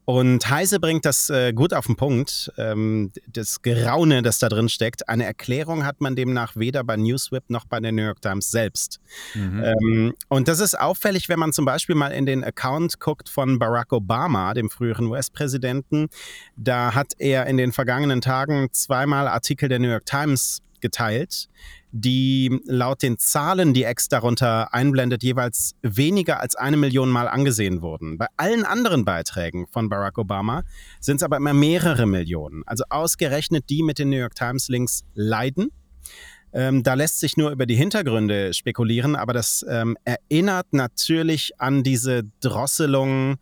Und 0.05 0.51
Heise 0.51 0.81
bringt 0.81 1.05
das 1.05 1.31
äh, 1.31 1.53
gut 1.53 1.73
auf 1.73 1.87
den 1.87 1.95
Punkt, 1.97 2.51
ähm, 2.57 3.13
das 3.29 3.63
Geraune, 3.63 4.23
das 4.23 4.39
da 4.39 4.49
drin 4.49 4.69
steckt. 4.69 5.09
Eine 5.09 5.25
Erklärung 5.25 5.85
hat 5.85 6.01
man 6.01 6.17
demnach 6.17 6.57
weder 6.57 6.83
bei 6.83 6.97
Newswhip 6.97 7.45
noch 7.49 7.65
bei 7.67 7.79
der 7.81 7.93
New 7.93 8.03
York 8.03 8.21
Times 8.21 8.51
selbst. 8.51 8.99
Mhm. 9.35 9.63
Ähm, 9.63 10.15
und 10.29 10.49
das 10.49 10.59
ist 10.61 10.79
auffällig, 10.79 11.29
wenn 11.29 11.39
man 11.39 11.53
zum 11.53 11.65
Beispiel 11.65 11.95
mal 11.95 12.09
in 12.09 12.27
den 12.27 12.43
Account 12.43 12.99
guckt 12.99 13.29
von 13.29 13.59
Barack 13.59 13.93
Obama, 13.93 14.53
dem 14.55 14.71
früheren 14.71 15.07
US-Präsidenten. 15.07 16.09
Da 16.57 16.95
hat 16.95 17.13
er 17.19 17.47
in 17.47 17.57
den 17.57 17.73
vergangenen 17.73 18.21
Tagen 18.21 18.69
zweimal 18.73 19.29
Artikel 19.29 19.69
der 19.69 19.79
New 19.79 19.91
York 19.91 20.07
Times 20.07 20.61
geteilt 20.81 21.49
die 21.93 22.61
laut 22.65 23.03
den 23.03 23.19
Zahlen, 23.19 23.75
die 23.75 23.83
X 23.83 24.09
darunter 24.09 24.73
einblendet, 24.73 25.23
jeweils 25.23 25.75
weniger 25.83 26.41
als 26.41 26.55
eine 26.55 26.77
Million 26.77 27.11
Mal 27.11 27.29
angesehen 27.29 27.83
wurden. 27.83 28.17
Bei 28.19 28.27
allen 28.37 28.65
anderen 28.65 29.05
Beiträgen 29.05 29.67
von 29.67 29.89
Barack 29.89 30.19
Obama 30.19 30.63
sind 31.01 31.17
es 31.17 31.23
aber 31.23 31.37
immer 31.37 31.53
mehrere 31.53 32.07
Millionen. 32.07 32.63
Also 32.67 32.85
ausgerechnet 32.89 33.65
die 33.71 33.83
mit 33.83 33.99
den 33.99 34.11
New 34.11 34.19
York 34.19 34.35
Times 34.35 34.69
Links 34.69 35.03
leiden. 35.15 35.71
Ähm, 36.53 36.83
da 36.83 36.95
lässt 36.95 37.21
sich 37.21 37.37
nur 37.37 37.51
über 37.51 37.67
die 37.67 37.77
Hintergründe 37.77 38.55
spekulieren, 38.55 39.15
aber 39.15 39.33
das 39.33 39.65
ähm, 39.69 39.97
erinnert 40.05 40.73
natürlich 40.73 41.61
an 41.61 41.85
diese 41.85 42.25
Drosselung 42.41 43.37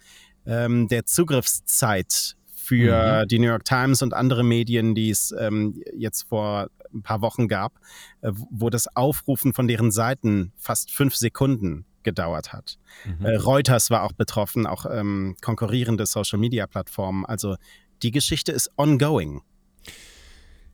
ähm, 0.46 0.88
der 0.88 1.07
Zugriffszeit 1.07 2.38
für 2.68 3.22
mhm. 3.22 3.28
die 3.28 3.38
New 3.38 3.46
York 3.46 3.64
Times 3.64 4.02
und 4.02 4.12
andere 4.12 4.44
Medien, 4.44 4.94
die 4.94 5.09
es 5.09 5.35
ähm, 5.38 5.83
jetzt 5.96 6.24
vor 6.28 6.68
ein 6.92 7.02
paar 7.02 7.22
Wochen 7.22 7.48
gab, 7.48 7.81
äh, 8.20 8.31
wo 8.50 8.68
das 8.68 8.94
Aufrufen 8.94 9.54
von 9.54 9.66
deren 9.66 9.90
Seiten 9.90 10.52
fast 10.57 10.90
fünf 10.90 11.16
Sekunden 11.16 11.87
gedauert 12.02 12.52
hat. 12.52 12.78
Mhm. 13.07 13.24
Äh, 13.24 13.37
Reuters 13.37 13.90
war 13.90 14.02
auch 14.02 14.12
betroffen, 14.12 14.66
auch 14.66 14.85
ähm, 14.90 15.35
konkurrierende 15.40 16.04
Social-Media-Plattformen. 16.04 17.24
Also 17.24 17.57
die 18.02 18.11
Geschichte 18.11 18.52
ist 18.52 18.70
ongoing. 18.76 19.40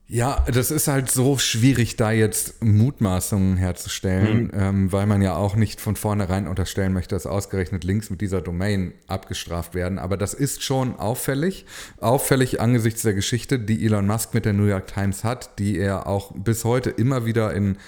Ja, 0.06 0.44
das 0.52 0.70
ist 0.70 0.86
halt 0.86 1.10
so 1.10 1.38
schwierig, 1.38 1.96
da 1.96 2.12
jetzt 2.12 2.62
Mutmaßungen 2.62 3.56
herzustellen, 3.56 4.44
mhm. 4.44 4.50
ähm, 4.52 4.92
weil 4.92 5.06
man 5.06 5.22
ja 5.22 5.34
auch 5.34 5.56
nicht 5.56 5.80
von 5.80 5.96
vornherein 5.96 6.46
unterstellen 6.46 6.92
möchte, 6.92 7.14
dass 7.14 7.26
ausgerechnet 7.26 7.84
Links 7.84 8.10
mit 8.10 8.20
dieser 8.20 8.42
Domain 8.42 8.92
abgestraft 9.06 9.74
werden. 9.74 9.98
Aber 9.98 10.18
das 10.18 10.34
ist 10.34 10.62
schon 10.62 10.96
auffällig. 10.96 11.64
Auffällig 12.00 12.60
angesichts 12.60 13.00
der 13.00 13.14
Geschichte, 13.14 13.58
die 13.58 13.82
Elon 13.86 14.06
Musk 14.06 14.34
mit 14.34 14.44
der 14.44 14.52
New 14.52 14.66
York 14.66 14.88
Times 14.88 15.24
hat, 15.24 15.58
die 15.58 15.78
er 15.78 16.06
auch 16.06 16.32
bis 16.34 16.64
heute 16.64 16.90
immer 16.90 17.24
wieder 17.24 17.54
in 17.54 17.78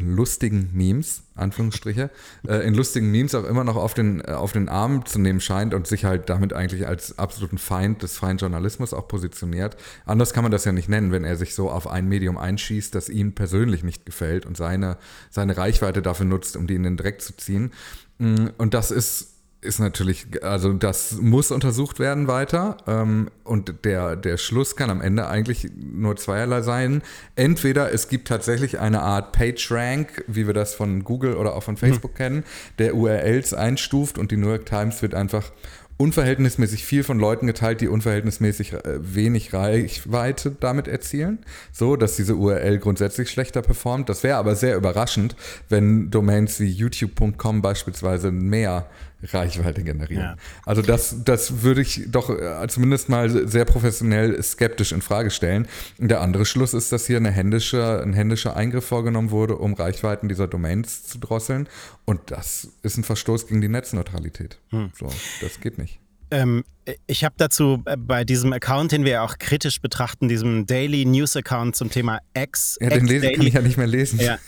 lustigen 0.00 0.70
Memes, 0.72 1.22
Anführungsstriche, 1.34 2.10
äh, 2.46 2.66
in 2.66 2.74
lustigen 2.74 3.10
Memes 3.10 3.34
auch 3.34 3.44
immer 3.44 3.64
noch 3.64 3.76
auf 3.76 3.94
den, 3.94 4.20
äh, 4.20 4.32
auf 4.32 4.52
den 4.52 4.68
Arm 4.68 5.04
zu 5.06 5.18
nehmen 5.18 5.40
scheint 5.40 5.74
und 5.74 5.86
sich 5.86 6.04
halt 6.04 6.28
damit 6.28 6.52
eigentlich 6.52 6.86
als 6.86 7.18
absoluten 7.18 7.58
Feind 7.58 8.02
des 8.02 8.16
freien 8.16 8.38
Journalismus 8.38 8.94
auch 8.94 9.08
positioniert. 9.08 9.76
Anders 10.06 10.32
kann 10.32 10.42
man 10.42 10.52
das 10.52 10.64
ja 10.64 10.72
nicht 10.72 10.88
nennen, 10.88 11.12
wenn 11.12 11.24
er 11.24 11.36
sich 11.36 11.54
so 11.54 11.70
auf 11.70 11.86
ein 11.86 12.08
Medium 12.08 12.38
einschießt, 12.38 12.94
das 12.94 13.08
ihm 13.08 13.34
persönlich 13.34 13.84
nicht 13.84 14.06
gefällt 14.06 14.46
und 14.46 14.56
seine, 14.56 14.96
seine 15.30 15.56
Reichweite 15.56 16.02
dafür 16.02 16.26
nutzt, 16.26 16.56
um 16.56 16.66
die 16.66 16.74
in 16.74 16.82
den 16.82 16.96
Dreck 16.96 17.20
zu 17.20 17.36
ziehen. 17.36 17.72
Mm, 18.18 18.46
und 18.58 18.74
das 18.74 18.90
ist 18.90 19.39
ist 19.62 19.78
natürlich, 19.78 20.42
also 20.42 20.72
das 20.72 21.20
muss 21.20 21.50
untersucht 21.50 21.98
werden 21.98 22.28
weiter. 22.28 22.78
Ähm, 22.86 23.30
und 23.44 23.84
der, 23.84 24.16
der 24.16 24.36
Schluss 24.38 24.74
kann 24.74 24.90
am 24.90 25.00
Ende 25.00 25.28
eigentlich 25.28 25.70
nur 25.76 26.16
zweierlei 26.16 26.62
sein. 26.62 27.02
Entweder 27.36 27.92
es 27.92 28.08
gibt 28.08 28.28
tatsächlich 28.28 28.78
eine 28.78 29.02
Art 29.02 29.32
PageRank, 29.32 30.24
wie 30.26 30.46
wir 30.46 30.54
das 30.54 30.74
von 30.74 31.04
Google 31.04 31.34
oder 31.34 31.54
auch 31.54 31.62
von 31.62 31.76
Facebook 31.76 32.12
mhm. 32.12 32.16
kennen, 32.16 32.44
der 32.78 32.94
URLs 32.94 33.52
einstuft 33.52 34.18
und 34.18 34.30
die 34.30 34.36
New 34.36 34.48
York 34.48 34.66
Times 34.66 35.02
wird 35.02 35.14
einfach 35.14 35.52
unverhältnismäßig 36.00 36.86
viel 36.86 37.04
von 37.04 37.18
Leuten 37.18 37.46
geteilt, 37.46 37.82
die 37.82 37.88
unverhältnismäßig 37.88 38.72
äh, 38.72 38.80
wenig 39.14 39.52
Reichweite 39.52 40.56
damit 40.58 40.88
erzielen, 40.88 41.40
so 41.72 41.94
dass 41.94 42.16
diese 42.16 42.36
URL 42.36 42.78
grundsätzlich 42.78 43.30
schlechter 43.30 43.60
performt. 43.60 44.08
Das 44.08 44.22
wäre 44.22 44.38
aber 44.38 44.56
sehr 44.56 44.76
überraschend, 44.76 45.36
wenn 45.68 46.10
Domains 46.10 46.58
wie 46.58 46.70
youtube.com 46.70 47.60
beispielsweise 47.60 48.32
mehr 48.32 48.86
Reichweite 49.22 49.82
generieren. 49.82 50.22
Ja. 50.22 50.36
Also 50.64 50.82
das, 50.82 51.16
das 51.24 51.62
würde 51.62 51.82
ich 51.82 52.04
doch 52.08 52.30
äh, 52.30 52.66
zumindest 52.68 53.08
mal 53.08 53.48
sehr 53.48 53.64
professionell 53.64 54.42
skeptisch 54.42 54.92
in 54.92 55.02
Frage 55.02 55.30
stellen. 55.30 55.68
Der 55.98 56.20
andere 56.20 56.46
Schluss 56.46 56.74
ist, 56.74 56.92
dass 56.92 57.06
hier 57.06 57.18
eine 57.18 57.30
händische, 57.30 58.02
ein 58.02 58.12
händischer 58.12 58.56
Eingriff 58.56 58.84
vorgenommen 58.84 59.30
wurde, 59.30 59.56
um 59.56 59.74
Reichweiten 59.74 60.28
dieser 60.28 60.48
Domains 60.48 61.06
zu 61.06 61.18
drosseln. 61.18 61.68
Und 62.04 62.30
das 62.30 62.68
ist 62.82 62.96
ein 62.96 63.04
Verstoß 63.04 63.46
gegen 63.46 63.60
die 63.60 63.68
Netzneutralität. 63.68 64.58
Hm. 64.70 64.90
So, 64.98 65.08
das 65.40 65.60
geht 65.60 65.78
nicht. 65.78 66.00
Ähm, 66.30 66.64
ich 67.06 67.24
habe 67.24 67.34
dazu 67.38 67.82
äh, 67.84 67.96
bei 67.96 68.24
diesem 68.24 68.52
Account, 68.52 68.92
den 68.92 69.04
wir 69.04 69.22
auch 69.22 69.38
kritisch 69.38 69.80
betrachten, 69.80 70.28
diesem 70.28 70.66
Daily 70.66 71.04
News 71.04 71.36
Account 71.36 71.76
zum 71.76 71.90
Thema 71.90 72.20
X. 72.34 72.78
Ja, 72.80 72.88
den 72.90 73.06
lesen 73.06 73.32
kann 73.34 73.46
ich 73.46 73.54
ja 73.54 73.60
nicht 73.60 73.76
mehr 73.76 73.86
lesen. 73.86 74.20
Ja, 74.20 74.38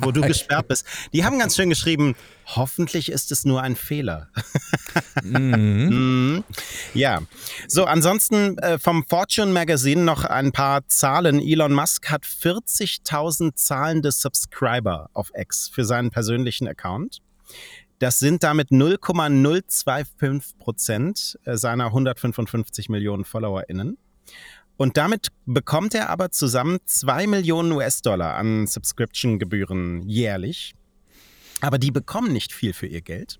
wo 0.00 0.10
du 0.10 0.20
gesperrt 0.26 0.68
bist. 0.68 0.86
Die 1.12 1.24
haben 1.24 1.38
ganz 1.38 1.56
schön 1.56 1.68
geschrieben, 1.68 2.14
hoffentlich 2.46 3.10
ist 3.10 3.32
es 3.32 3.44
nur 3.44 3.62
ein 3.62 3.76
Fehler. 3.76 4.28
mhm. 5.22 6.44
ja, 6.94 7.22
so 7.66 7.84
ansonsten 7.84 8.58
äh, 8.58 8.78
vom 8.78 9.04
Fortune 9.08 9.52
Magazine 9.52 10.02
noch 10.02 10.24
ein 10.24 10.52
paar 10.52 10.86
Zahlen. 10.88 11.40
Elon 11.40 11.72
Musk 11.72 12.10
hat 12.10 12.24
40.000 12.24 13.54
zahlende 13.54 14.12
Subscriber 14.12 15.08
auf 15.12 15.30
X 15.34 15.68
für 15.72 15.84
seinen 15.84 16.10
persönlichen 16.10 16.68
Account. 16.68 17.20
Das 18.00 18.18
sind 18.18 18.42
damit 18.42 18.72
0,025 18.72 20.58
Prozent 20.58 21.38
äh, 21.44 21.56
seiner 21.56 21.86
155 21.86 22.88
Millionen 22.88 23.26
FollowerInnen. 23.26 23.98
Und 24.78 24.96
damit 24.96 25.28
bekommt 25.44 25.94
er 25.94 26.08
aber 26.08 26.30
zusammen 26.30 26.78
2 26.86 27.26
Millionen 27.26 27.72
US-Dollar 27.72 28.36
an 28.36 28.66
Subscription-Gebühren 28.66 30.08
jährlich. 30.08 30.74
Aber 31.60 31.78
die 31.78 31.90
bekommen 31.90 32.32
nicht 32.32 32.54
viel 32.54 32.72
für 32.72 32.86
ihr 32.86 33.02
Geld. 33.02 33.38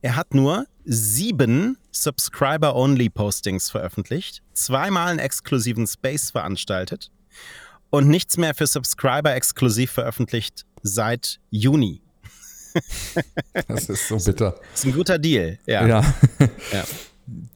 Er 0.00 0.16
hat 0.16 0.34
nur 0.34 0.66
sieben 0.84 1.78
Subscriber-Only-Postings 1.92 3.70
veröffentlicht, 3.70 4.42
zweimal 4.52 5.10
einen 5.10 5.20
exklusiven 5.20 5.86
Space 5.86 6.32
veranstaltet 6.32 7.12
und 7.90 8.08
nichts 8.08 8.36
mehr 8.36 8.56
für 8.56 8.66
Subscriber 8.66 9.32
exklusiv 9.32 9.92
veröffentlicht 9.92 10.66
seit 10.82 11.38
Juni 11.50 12.01
das 13.68 13.88
ist 13.88 14.08
so 14.08 14.16
bitter. 14.18 14.56
Das 14.70 14.80
ist 14.80 14.86
ein 14.86 14.92
guter 14.92 15.18
Deal, 15.18 15.58
ja. 15.66 15.86
ja. 15.86 16.14
ja. 16.72 16.84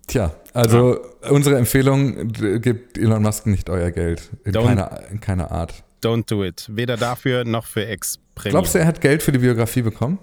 Tja, 0.06 0.34
also 0.52 1.02
ja. 1.22 1.30
unsere 1.30 1.56
Empfehlung, 1.56 2.32
gebt 2.32 2.96
Elon 2.96 3.22
Musk 3.22 3.46
nicht 3.46 3.68
euer 3.68 3.90
Geld. 3.90 4.30
In, 4.44 4.52
keiner, 4.52 5.02
in 5.10 5.20
keiner 5.20 5.50
Art. 5.50 5.82
Don't 6.02 6.30
do 6.30 6.44
it. 6.44 6.66
Weder 6.70 6.96
dafür 6.96 7.44
noch 7.44 7.66
für 7.66 7.86
ex 7.86 8.20
-Premium. 8.36 8.50
Glaubst 8.50 8.74
du, 8.74 8.78
er 8.78 8.86
hat 8.86 9.00
Geld 9.00 9.22
für 9.22 9.32
die 9.32 9.38
Biografie 9.38 9.82
bekommen? 9.82 10.18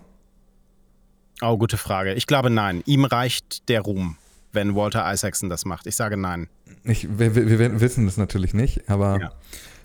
Oh, 1.42 1.58
gute 1.58 1.78
Frage. 1.78 2.14
Ich 2.14 2.28
glaube 2.28 2.50
nein. 2.50 2.82
Ihm 2.86 3.04
reicht 3.04 3.68
der 3.68 3.82
Ruhm, 3.82 4.16
wenn 4.54 4.76
Walter 4.76 5.12
Isaacson 5.12 5.50
das 5.50 5.66
macht. 5.66 5.88
Ich 5.88 5.96
sage 5.96 6.16
nein. 6.16 6.48
Ich, 6.86 7.08
wir, 7.18 7.36
wir 7.36 7.82
wissen 7.82 8.06
das 8.06 8.16
natürlich 8.18 8.54
nicht, 8.54 8.90
aber 8.90 9.20
ja. 9.20 9.32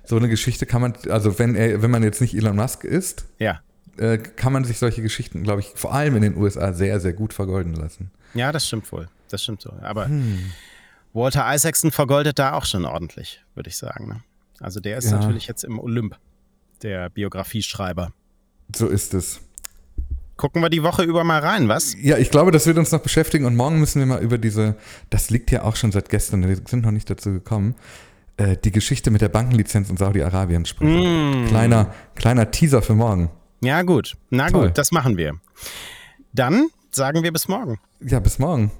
so 0.05 0.17
eine 0.17 0.29
Geschichte 0.29 0.67
kann 0.67 0.81
man, 0.81 0.95
also 1.09 1.39
wenn 1.39 1.57
er, 1.57 1.83
wenn 1.83 1.91
man 1.91 2.05
jetzt 2.05 2.21
nicht 2.21 2.35
Elon 2.35 2.57
Musk 2.57 2.85
ist, 2.85 3.25
ja 3.39 3.61
äh, 3.99 4.19
kann 4.19 4.53
man 4.53 4.65
sich 4.65 4.79
solche 4.79 5.03
Geschichten, 5.03 5.43
glaube 5.43 5.61
ich, 5.61 5.73
vor 5.75 5.93
allem 5.93 6.17
in 6.17 6.23
den 6.23 6.37
USA 6.37 6.73
sehr, 6.73 7.01
sehr 7.01 7.13
gut 7.13 7.33
vergolden 7.33 7.75
lassen. 7.75 8.11
Ja, 8.35 8.53
das 8.53 8.67
stimmt 8.67 8.91
wohl. 8.93 9.09
Das 9.31 9.43
stimmt 9.43 9.63
so. 9.63 9.73
Aber 9.83 10.07
hm. 10.07 10.53
Walter 11.13 11.53
Isaacson 11.55 11.91
vergoldet 11.91 12.39
da 12.39 12.53
auch 12.53 12.65
schon 12.65 12.85
ordentlich, 12.85 13.43
würde 13.55 13.69
ich 13.69 13.77
sagen. 13.77 14.09
Ne? 14.09 14.21
Also 14.61 14.81
der 14.81 14.99
ist 14.99 15.11
ja. 15.11 15.19
natürlich 15.19 15.47
jetzt 15.47 15.65
im 15.65 15.79
Olymp, 15.79 16.17
der 16.83 17.11
Biografieschreiber. 17.11 18.13
So 18.75 18.89
ist 18.89 19.15
es. 19.15 19.41
Gucken 20.37 20.63
wir 20.63 20.71
die 20.71 20.85
Woche 20.85 21.03
über 21.03 21.25
mal 21.25 21.41
rein, 21.41 21.69
was? 21.69 21.97
Ja, 22.01 22.17
ich 22.17 22.31
glaube, 22.31 22.53
das 22.53 22.67
wird 22.67 22.79
uns 22.79 22.93
noch 22.93 23.01
beschäftigen 23.01 23.45
und 23.45 23.57
morgen 23.57 23.81
müssen 23.81 23.99
wir 23.99 24.07
mal 24.07 24.23
über 24.23 24.39
diese, 24.39 24.77
das 25.11 25.31
liegt 25.31 25.51
ja 25.51 25.65
auch 25.65 25.75
schon 25.75 25.91
seit 25.91 26.09
gestern, 26.11 26.47
wir 26.47 26.57
sind 26.65 26.85
noch 26.85 26.93
nicht 26.93 27.11
dazu 27.11 27.33
gekommen, 27.33 27.75
äh, 28.37 28.57
die 28.57 28.71
Geschichte 28.71 29.11
mit 29.11 29.21
der 29.21 29.31
Bankenlizenz 29.31 29.91
in 29.91 29.97
Saudi-Arabien 29.97 30.65
sprechen. 30.65 31.45
Mm. 31.45 31.49
Kleiner, 31.49 31.93
kleiner 32.15 32.53
Teaser 32.53 32.83
für 32.83 32.95
morgen. 32.95 33.31
Ja, 33.61 33.83
gut. 33.83 34.17
Na 34.31 34.49
Toll. 34.49 34.69
gut, 34.69 34.79
das 34.79 34.93
machen 34.93 35.17
wir. 35.17 35.39
Dann 36.33 36.69
sagen 36.91 37.23
wir 37.23 37.33
bis 37.33 37.49
morgen. 37.49 37.79
Ja, 38.01 38.21
bis 38.21 38.39
morgen. 38.39 38.71